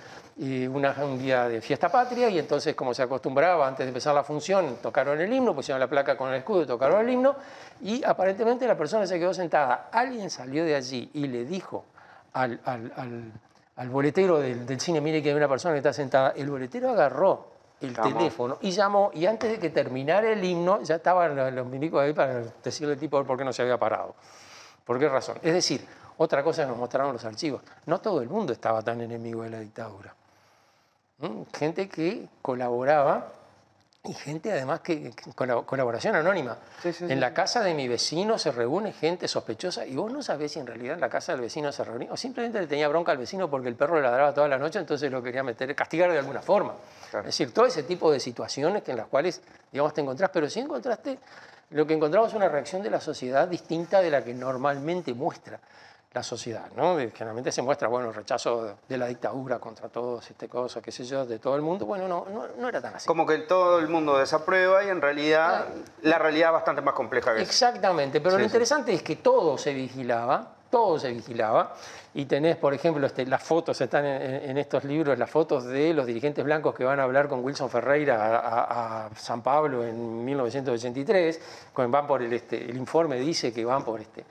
[0.43, 4.24] una, un día de fiesta patria y entonces como se acostumbraba antes de empezar la
[4.24, 7.36] función tocaron el himno, pusieron la placa con el escudo y tocaron el himno
[7.82, 9.91] y aparentemente la persona se quedó sentada.
[9.93, 11.84] Alguien salió de allí y le dijo
[12.32, 16.88] al, al, boletero del, cine, mire que hay una persona que está sentada, el boletero
[16.88, 17.49] agarró
[17.82, 22.01] el teléfono y llamó y antes de que terminara el himno ya estaban los, milicos
[22.01, 24.14] ahí para decirle al tipo por qué no se había parado.
[24.86, 25.36] ¿Por qué razón?
[25.43, 25.86] Es decir,
[26.16, 29.51] otra cosa que nos mostraron los archivos, no todo el mundo estaba tan enemigo de
[29.51, 30.14] la dictadura
[31.53, 33.33] gente que colaboraba
[34.03, 36.57] y gente además que, colaboración anónima.
[36.85, 40.59] en la casa de mi vecino se reúne gente sospechosa y vos no sabés si
[40.59, 43.18] en realidad en la casa del vecino se reunía o simplemente le tenía bronca al
[43.18, 46.18] vecino porque el perro le ladraba toda la noche, entonces lo quería meter, castigar de
[46.18, 46.75] alguna forma.
[47.12, 50.61] Es decir, todo ese tipo de situaciones en las cuales, digamos, te encontrás, pero si
[50.61, 51.18] encontraste,
[51.71, 55.61] lo que encontramos es una reacción de la sociedad distinta de la que normalmente muestra
[56.13, 56.97] la sociedad, ¿no?
[56.97, 61.05] Generalmente se muestra, bueno, el rechazo de la dictadura contra todos, este cosa, qué sé
[61.05, 61.87] yo, de todo el mundo.
[61.87, 62.27] Bueno, no,
[62.59, 63.07] no, era tan así.
[63.07, 65.69] Como que todo el mundo desaprueba y en realidad
[66.03, 67.51] la realidad es bastante más compleja que eso.
[67.51, 71.77] Exactamente, pero lo interesante es que todo se vigilaba, todo se vigilaba.
[72.13, 76.07] Y tenés, por ejemplo, este, las fotos, están en, estos libros, las fotos de los
[76.07, 81.41] dirigentes blancos que van a hablar con Wilson Ferreira a, San Pablo en 1983,
[81.73, 84.25] cuando van por el, este, el informe dice que van por este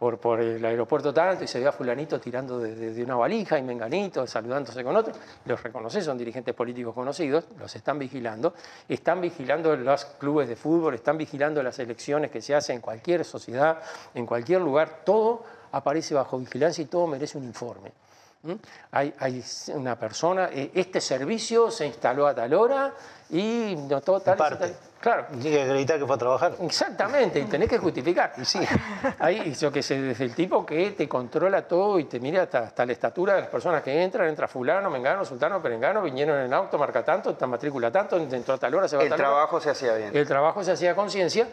[0.00, 3.62] por, por, el aeropuerto tanto y se ve a fulanito tirando de, una valija y
[3.62, 5.12] menganito saludándose con otro.
[5.44, 8.54] Los reconoce, son dirigentes políticos conocidos, los están vigilando.
[8.88, 13.26] Están vigilando los clubes de fútbol, están vigilando las elecciones que se hacen en cualquier
[13.26, 13.78] sociedad,
[14.14, 15.02] en cualquier lugar.
[15.04, 17.92] Todo aparece bajo vigilancia y todo merece un informe.
[18.92, 22.94] Hay, hay, una persona, eh, este servicio se instaló a tal hora
[23.28, 24.36] y notó tal...
[24.36, 24.74] Parte.
[25.00, 25.26] Claro.
[25.40, 26.52] Tiene que acreditar que fue a trabajar.
[26.60, 28.34] Exactamente, y tenés que justificar.
[28.36, 28.58] Y sí,
[29.18, 32.84] ahí yo que sé, desde el tipo que te controla todo y te mira hasta,
[32.84, 36.76] la estatura de las personas que entran, entra fulano, mengano, sultano, perengano, vinieron en auto,
[36.76, 39.12] marca tanto, matrícula tanto, entró a tal hora, se va a tal.
[39.12, 40.14] El trabajo se hacía bien.
[40.14, 41.48] El trabajo se hacía a conciencia.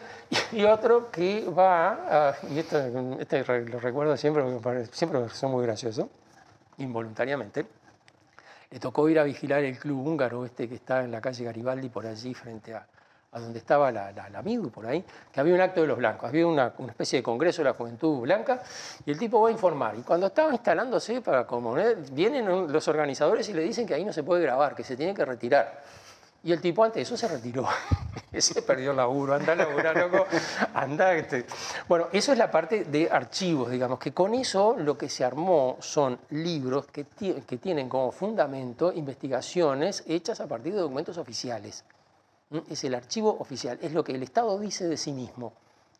[0.52, 4.44] Y, otro que va, a, y este lo recuerdo siempre,
[4.92, 6.10] siempre pareció muy gracioso,
[6.78, 7.66] involuntariamente,
[8.70, 11.88] le tocó ir a vigilar el club húngaro este que está en la calle Garibaldi,
[11.88, 12.86] por allí, frente a
[13.32, 16.46] a donde estaba la, la, por ahí, que había un acto de los blancos, había
[16.46, 18.62] una, especie de congreso de la juventud blanca,
[19.04, 19.96] y el tipo va a informar.
[19.98, 21.74] Y cuando estaba instalándose para como
[22.12, 25.12] vienen los organizadores y le dicen que ahí no se puede grabar, que se tiene
[25.12, 25.82] que retirar.
[26.44, 27.66] Y el tipo antes de eso se retiró.
[28.38, 30.26] se perdió el laburo, anda a loco,
[30.74, 31.14] anda.
[31.14, 31.46] Este.
[31.88, 35.76] Bueno, eso es la parte de archivos, digamos, que con eso lo que se armó
[35.80, 41.84] son libros que, que tienen como fundamento investigaciones hechas a partir de documentos oficiales
[42.70, 45.52] es el archivo oficial, es lo que el Estado dice de sí mismo.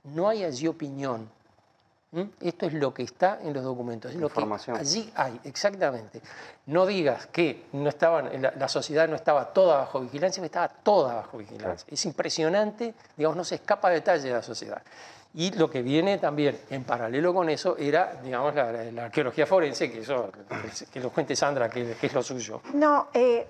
[0.04, 1.30] No hay allí opinión.
[2.40, 4.42] Esto es lo que está en los documentos, es lo que
[4.72, 6.22] allí hay, exactamente.
[6.66, 11.36] No digas que no estaban, la, sociedad no estaba toda bajo vigilancia, estaba toda bajo
[11.36, 11.86] vigilancia.
[11.92, 14.82] Es impresionante, digamos, no se escapa detalle de la sociedad.
[15.34, 20.00] Y lo que viene también en paralelo con eso era, digamos, la, arqueología forense, que
[20.00, 20.32] eso,
[20.90, 22.62] que lo cuente Sandra, que, es lo suyo.
[22.72, 23.46] No, eh,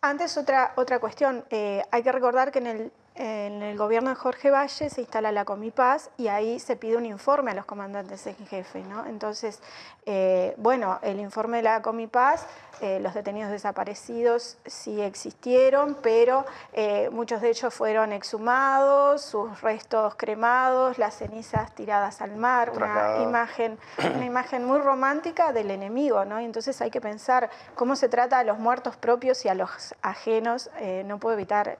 [0.00, 4.16] antes otra, otra cuestión, eh, hay que recordar que en el en el gobierno de
[4.16, 8.24] Jorge Valle se instala la Comipaz y ahí se pide un informe a los comandantes
[8.28, 8.82] en jefe.
[8.84, 9.06] ¿no?
[9.06, 9.60] Entonces,
[10.06, 12.46] eh, bueno, el informe de la Comipaz,
[12.80, 20.14] eh, los detenidos desaparecidos sí existieron, pero eh, muchos de ellos fueron exhumados, sus restos
[20.14, 23.78] cremados, las cenizas tiradas al mar, una imagen,
[24.14, 26.24] una imagen muy romántica del enemigo.
[26.24, 26.40] ¿no?
[26.40, 29.94] Y entonces hay que pensar cómo se trata a los muertos propios y a los
[30.02, 30.70] ajenos.
[31.04, 31.76] no puedo evitar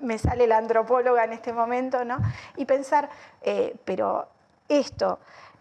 [0.00, 2.18] me sale la antropóloga en este momento, ¿no?
[2.56, 3.08] Y pensar,
[3.42, 4.28] eh, pero
[4.68, 5.18] esto,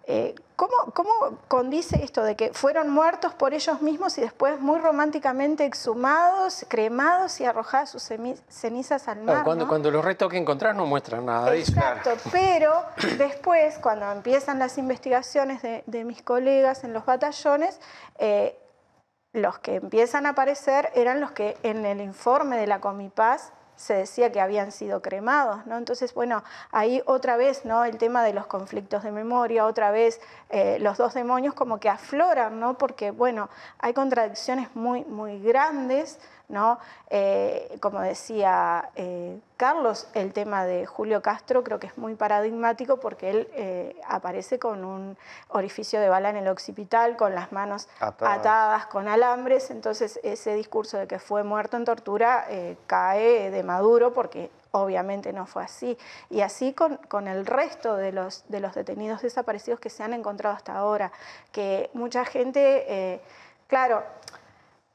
[0.09, 1.09] eh, ¿cómo, ¿cómo,
[1.49, 7.41] condice esto de que fueron muertos por ellos mismos y después muy románticamente exhumados, cremados
[7.41, 8.09] y arrojadas sus
[8.47, 9.43] cenizas al mar?
[9.43, 11.73] cuando, cuando los restos que encontrar no muestran nada de eso.
[11.73, 12.85] Exacto, pero
[13.17, 17.81] después, cuando empiezan las investigaciones de, de mis colegas en los batallones,
[18.17, 18.57] eh,
[19.33, 23.93] los que empiezan a aparecer eran los que en el informe de la Comipaz se
[23.93, 25.77] decía que habían sido cremados, ¿no?
[25.77, 27.85] Entonces, bueno, ahí otra vez, ¿no?
[27.85, 30.19] El tema de los conflictos de memoria, otra vez
[30.49, 32.77] eh, los dos demonios como que afloran, ¿no?
[32.77, 33.49] Porque, bueno,
[33.79, 36.19] hay contradicciones muy, muy grandes,
[36.49, 36.79] ¿no?
[37.09, 42.97] Eh, como decía eh, Carlos, el tema de Julio Castro creo que es muy paradigmático
[42.97, 45.17] porque él eh, aparece con un
[45.49, 48.85] orificio de bala en el occipital, con las manos atadas.
[48.85, 52.45] con alambres, entonces ese discurso de que fue muerto en tortura
[52.85, 55.97] cae de maduro porque obviamente no fue así.
[56.29, 60.13] Y así con, con el resto de los, de los detenidos desaparecidos que se han
[60.13, 61.11] encontrado hasta ahora,
[61.51, 63.21] que mucha gente,
[63.67, 64.03] claro,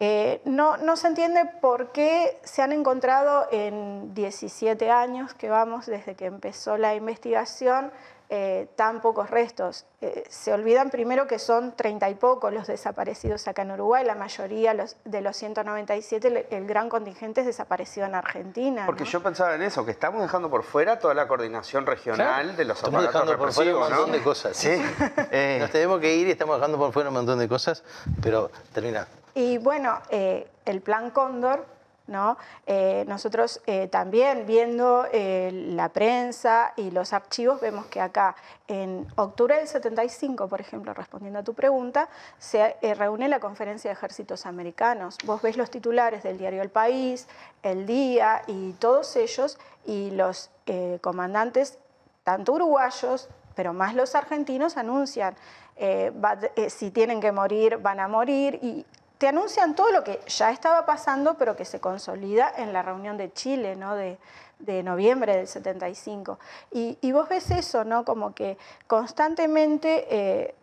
[0.05, 5.86] eh, no, no, se entiende por qué se han encontrado en 17 años que vamos
[5.86, 7.92] desde que empezó la investigación
[8.28, 9.86] eh, tan pocos restos.
[10.00, 14.16] Eh, se olvidan primero que son 30 y pocos los desaparecidos acá en Uruguay, la
[14.16, 18.86] mayoría los, de los 197, el, gran contingente es desaparecido en Argentina.
[18.86, 22.64] Porque yo pensaba en eso, que estamos dejando por fuera toda la coordinación regional de
[22.64, 24.57] los estamos dejando por fuera un montón de cosas.
[24.57, 24.70] ¿sí?
[25.61, 27.84] Nos tenemos que ir y estamos dejando por fuera un montón de cosas,
[28.20, 29.07] pero termina.
[29.35, 31.66] Y bueno, eh, el plan Cóndor,
[32.07, 32.37] ¿no?
[32.66, 38.35] Eh, nosotros eh, también viendo la prensa y los archivos vemos que acá
[38.68, 42.09] en octubre del 75, por ejemplo, respondiendo a tu pregunta,
[42.39, 45.16] se reúne la conferencia de ejércitos americanos.
[45.24, 47.26] Vos ves los titulares del diario El País,
[47.62, 50.51] El Día y todos ellos y los
[51.01, 51.78] comandantes,
[52.24, 55.35] tanto uruguayos, pero más los argentinos, anuncian
[56.68, 58.85] si tienen que morir, van a morir y
[59.23, 63.16] te anuncian todo lo que ya estaba pasando, pero que se consolida en la reunión
[63.16, 63.95] de Chile, ¿no?
[63.95, 64.18] De,
[64.83, 66.41] noviembre del 75.
[66.73, 68.05] Y, vos ves eso, ¿no?
[68.05, 68.59] Como que
[68.89, 70.57] constantemente, eh,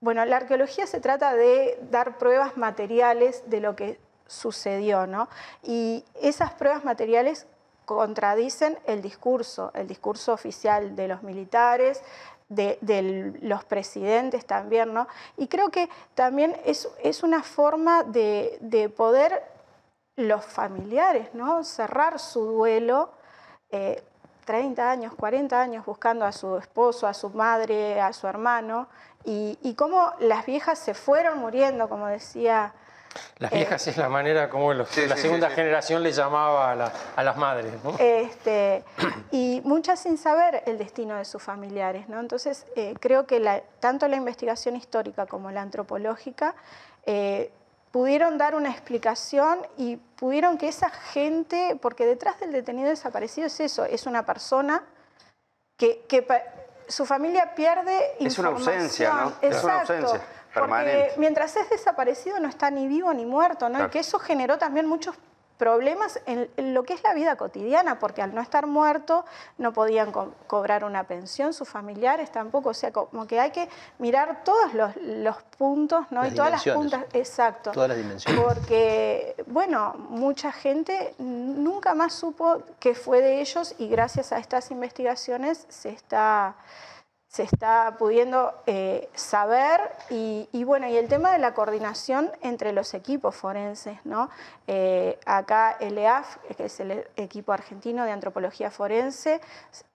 [0.00, 5.28] bueno, la arqueología se trata de dar pruebas materiales de lo que sucedió, ¿no?
[5.62, 7.46] Y esas pruebas materiales
[7.84, 12.02] contradicen el discurso, el discurso oficial de los militares,
[12.48, 15.08] de, los presidentes también, ¿no?
[15.36, 19.42] Y creo que también es, es una forma de, poder
[20.16, 21.64] los familiares, ¿no?
[21.64, 23.10] Cerrar su duelo.
[23.70, 28.86] 30 eh, años, 40 años buscando a su esposo, a su madre, a su hermano,
[29.24, 32.74] y, y cómo las viejas se fueron muriendo, como decía
[33.38, 36.72] las viejas es la manera como la segunda generación le llamaba
[37.16, 37.72] a, las madres.
[37.82, 37.96] ¿no?
[37.98, 38.84] Este,
[39.30, 42.08] y muchas sin saber el destino de sus familiares.
[42.08, 42.20] ¿no?
[42.20, 46.54] Entonces, eh, creo que tanto la investigación histórica como la antropológica
[47.04, 47.50] eh,
[47.90, 53.60] pudieron dar una explicación y pudieron que esa gente, porque detrás del detenido desaparecido es
[53.60, 54.82] eso, es una persona
[55.76, 56.06] que,
[56.88, 59.32] su familia pierde es Una ausencia, ¿no?
[59.40, 60.20] Es una ausencia.
[60.54, 63.86] Porque mientras es desaparecido no está ni vivo ni muerto, ¿no?
[63.86, 65.16] Y que eso generó también muchos
[65.62, 69.24] problemas en, lo que es la vida cotidiana, porque al no estar muerto
[69.58, 70.10] no podían
[70.48, 73.68] cobrar una pensión, sus familiares tampoco, o sea, como que hay que
[74.00, 76.26] mirar todos los, puntos, ¿no?
[76.26, 77.70] y todas las puntas, exacto.
[77.70, 78.42] Todas las dimensiones.
[78.42, 84.72] Porque, bueno, mucha gente nunca más supo que fue de ellos y gracias a estas
[84.72, 86.56] investigaciones se está
[87.32, 89.80] se está pudiendo eh, saber
[90.10, 94.28] y, bueno, y el tema de la coordinación entre los equipos forenses, ¿no?
[94.66, 99.40] Eh, acá el EAF, que es el equipo argentino de antropología forense,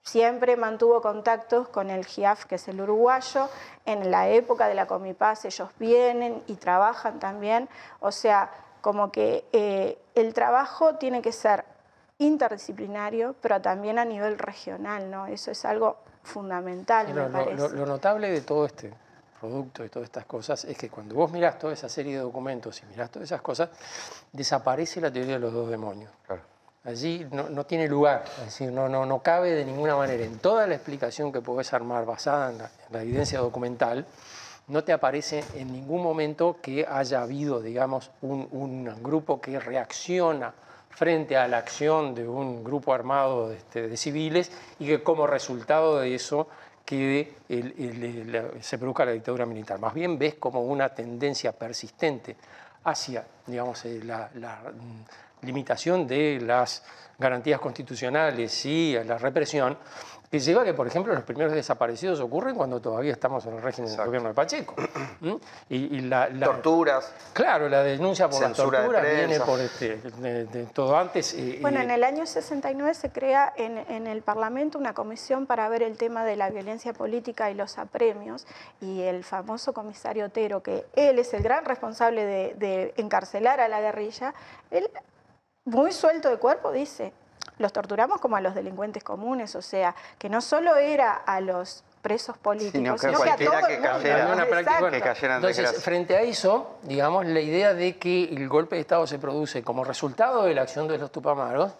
[0.02, 3.48] siempre mantuvo contactos con el GIAF, que es el uruguayo,
[3.86, 7.68] en la época de la Comipaz ellos vienen y trabajan también,
[8.00, 11.64] o sea, como que eh, el trabajo tiene que ser
[12.18, 15.28] interdisciplinario, pero también a nivel regional, ¿no?
[15.28, 15.98] Eso es algo
[16.28, 17.76] fundamental, lo, me parece.
[17.76, 18.92] Lo, notable de todo este
[19.40, 22.80] producto y todas estas cosas es que cuando vos mirás toda esa serie de documentos
[22.82, 23.70] y mirás todas esas cosas,
[24.32, 26.10] desaparece la teoría de los dos demonios.
[26.84, 30.24] Allí no, tiene lugar, es decir, no, no, no cabe de ninguna manera.
[30.24, 34.06] En toda la explicación que podés armar basada en la, evidencia documental,
[34.68, 40.54] no te aparece en ningún momento que haya habido, digamos, un, un grupo que reacciona
[40.98, 46.00] frente a la acción de un grupo armado de, este, civiles y que como resultado
[46.00, 46.48] de eso
[46.84, 47.34] quede
[48.60, 49.78] se produzca la dictadura militar.
[49.78, 52.34] Más bien ves como una tendencia persistente
[52.82, 56.82] hacia digamos, eh, la, mm, limitación de las
[57.16, 59.78] garantías constitucionales y la represión
[60.30, 63.62] que lleva a que, por ejemplo, los primeros desaparecidos ocurren cuando todavía estamos en el
[63.62, 64.74] régimen del gobierno de Pacheco.
[65.20, 65.34] ¿Mm?
[65.70, 67.12] Y, y la, la- Torturas.
[67.32, 71.32] Claro, la denuncia por las torturas viene por este, de- de todo antes.
[71.34, 75.68] eh, Bueno, en el año 69 se crea en, en el Parlamento una comisión para
[75.70, 78.46] ver el tema de la violencia política y los apremios,
[78.82, 83.68] y el famoso comisario Otero, que él es el gran responsable de, de encarcelar a
[83.68, 84.34] la guerrilla,
[84.70, 84.90] él,
[85.64, 87.12] muy suelto de cuerpo, dice,
[87.58, 91.82] los torturamos como a los delincuentes comunes, o sea, que no solo era a los
[92.02, 94.80] presos políticos, que sino que a todo que cayera- una práctica, Exacto.
[94.80, 95.80] bueno, que cayera en Entonces, desgracia.
[95.82, 99.82] frente a eso, digamos, la idea de que el golpe de Estado se produce como
[99.84, 101.72] resultado de la acción de los tupamaros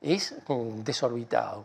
[0.00, 1.64] es mm, desorbitado.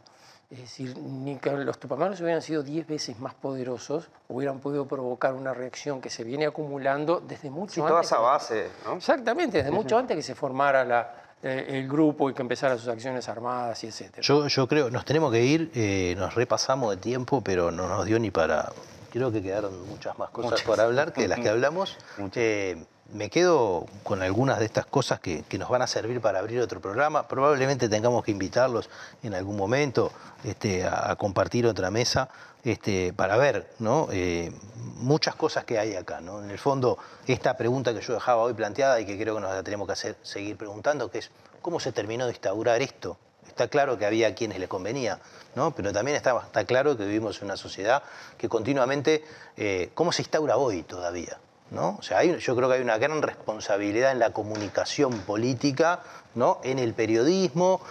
[0.50, 5.34] Es decir, ni que los tupamaros hubieran sido 10 veces más poderosos, hubieran podido provocar
[5.34, 7.90] una reacción que se viene acumulando desde mucho Sí, antes.
[7.92, 8.94] toda esa base, ¿no?
[8.96, 13.28] Exactamente, desde mucho antes que se formara la- el grupo y que empezara sus acciones
[13.28, 14.22] armadas y etcétera.
[14.22, 18.06] Yo, yo creo, nos tenemos que ir, eh, nos repasamos de tiempo, pero no nos
[18.06, 18.72] dio ni para...
[19.12, 21.98] Creo que quedaron muchas más cosas por hablar que las que hablamos.
[22.36, 26.40] Eh, me quedo con algunas de estas cosas que, que nos van a servir para
[26.40, 27.28] abrir otro programa.
[27.28, 28.90] Probablemente tengamos que invitarlos
[29.22, 30.14] en algún momento
[30.46, 32.30] este, a, a compartir otra mesa
[32.64, 34.08] este, para ver ¿no?
[34.12, 34.52] Eh,
[34.98, 36.22] muchas cosas que hay acá.
[36.22, 36.44] ¿no?
[36.44, 36.98] En el fondo,
[37.28, 39.94] esta pregunta que yo dejaba hoy planteada y que creo que nos la tenemos que
[39.94, 41.32] hacer, seguir preguntando, que es
[41.62, 43.18] ¿cómo se terminó de instaurar esto?
[43.48, 45.20] Está claro que había quienes les convenía,
[45.56, 45.72] ¿no?
[45.72, 48.02] pero también está, está claro que vivimos en una sociedad
[48.38, 49.24] que continuamente,
[49.58, 51.38] eh, ¿cómo se instaura hoy todavía?
[51.72, 51.98] ¿no?
[52.00, 56.02] O sea, hay- yo creo que hay una gran responsabilidad en la comunicación política,
[56.36, 56.60] ¿no?
[56.64, 57.82] en el periodismo,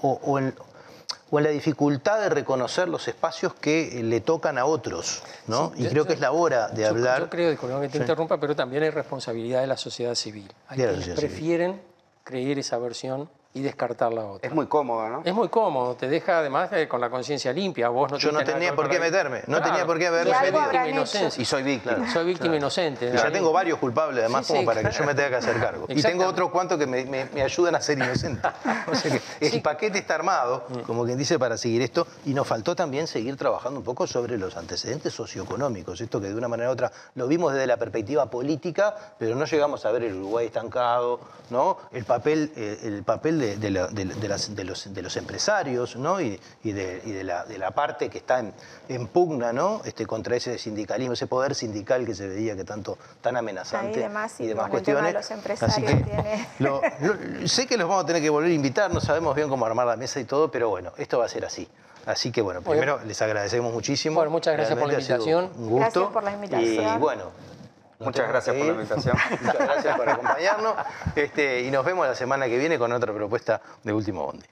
[0.00, 0.54] o en,
[1.34, 5.22] o en la dificultad de reconocer los espacios que eh, le tocan a otros.
[5.46, 5.72] ¿no?
[5.74, 7.20] Sí, y yo- creo que es la hora de yo, hablar.
[7.20, 10.52] Yo creo, disculpa que te interrumpa, pero también hay responsabilidad de la sociedad civil.
[10.68, 11.30] Hay De quienes sociedad civil.
[11.30, 11.82] prefieren
[12.22, 14.48] creer esa versión y descartar la otra.
[14.48, 15.22] Es muy cómoda, ¿no?
[15.24, 17.88] Es muy cómodo, te deja además eh, con la conciencia limpia.
[17.90, 21.04] Vos no Yo no tenía por qué meterme, no tenía por qué haberme metido.
[21.38, 22.10] Y soy víctima.
[22.12, 23.10] Soy víctima inocente.
[23.12, 24.98] Y ya tengo varios culpables además Sí, como sí, para que claro.
[24.98, 25.86] yo me tenga que hacer cargo.
[25.88, 28.48] Y tengo otros cuantos que me, me- me ayudan a ser inocente.
[28.90, 30.78] O sea que el paquete está armado, Mm.
[30.80, 32.06] como quien dice, para seguir esto.
[32.24, 36.00] Y nos faltó también seguir trabajando un poco sobre los antecedentes socioeconómicos.
[36.00, 39.44] Esto que de una manera u otra lo vimos desde la perspectiva política, pero no
[39.44, 41.76] llegamos a ver el Uruguay estancado, ¿no?
[41.92, 45.16] El papel, eh, el papel de, de la- de- de las- de los, de los
[45.16, 46.20] empresarios, ¿no?
[46.20, 48.54] Y, y de, y de la, de la parte que está en,
[48.88, 49.82] en pugna, ¿no?
[49.84, 54.38] Este, contra ese sindicalismo, ese poder sindical que se veía que tanto tan amenazante demás,
[54.40, 55.04] y demás cuestiones.
[55.06, 58.30] de los empresarios Así que tiene- lo- lo- sé que los vamos a tener que
[58.30, 61.18] volver a invitar, no sabemos bien cómo armar la mesa y todo, pero bueno, esto
[61.18, 61.68] va a ser así.
[62.06, 64.16] Así que bueno, primero les agradecemos muchísimo.
[64.16, 65.64] Bueno, muchas gracias por la Realmente ha sido invitación.
[65.64, 66.00] Un gusto.
[66.00, 66.96] Gracias por la invitación.
[66.96, 67.51] Y bueno.
[68.04, 69.16] Muchas gracias por la invitación.
[69.30, 70.74] Muchas gracias por acompañarnos.
[71.14, 74.46] Este, y nos vemos la semana que viene con otra propuesta de Último Bondi.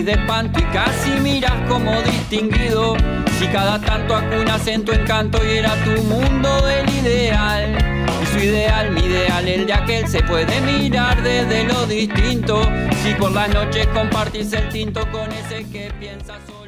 [0.00, 2.96] De espanto y casi miras como distinguido.
[3.38, 7.76] Si cada tanto acunas en tu encanto y era tu mundo el ideal.
[8.22, 12.62] Y su ideal, mi ideal, el de aquel se puede mirar desde lo distinto.
[13.02, 16.61] Si por las noches compartís el tinto con ese que piensa solo.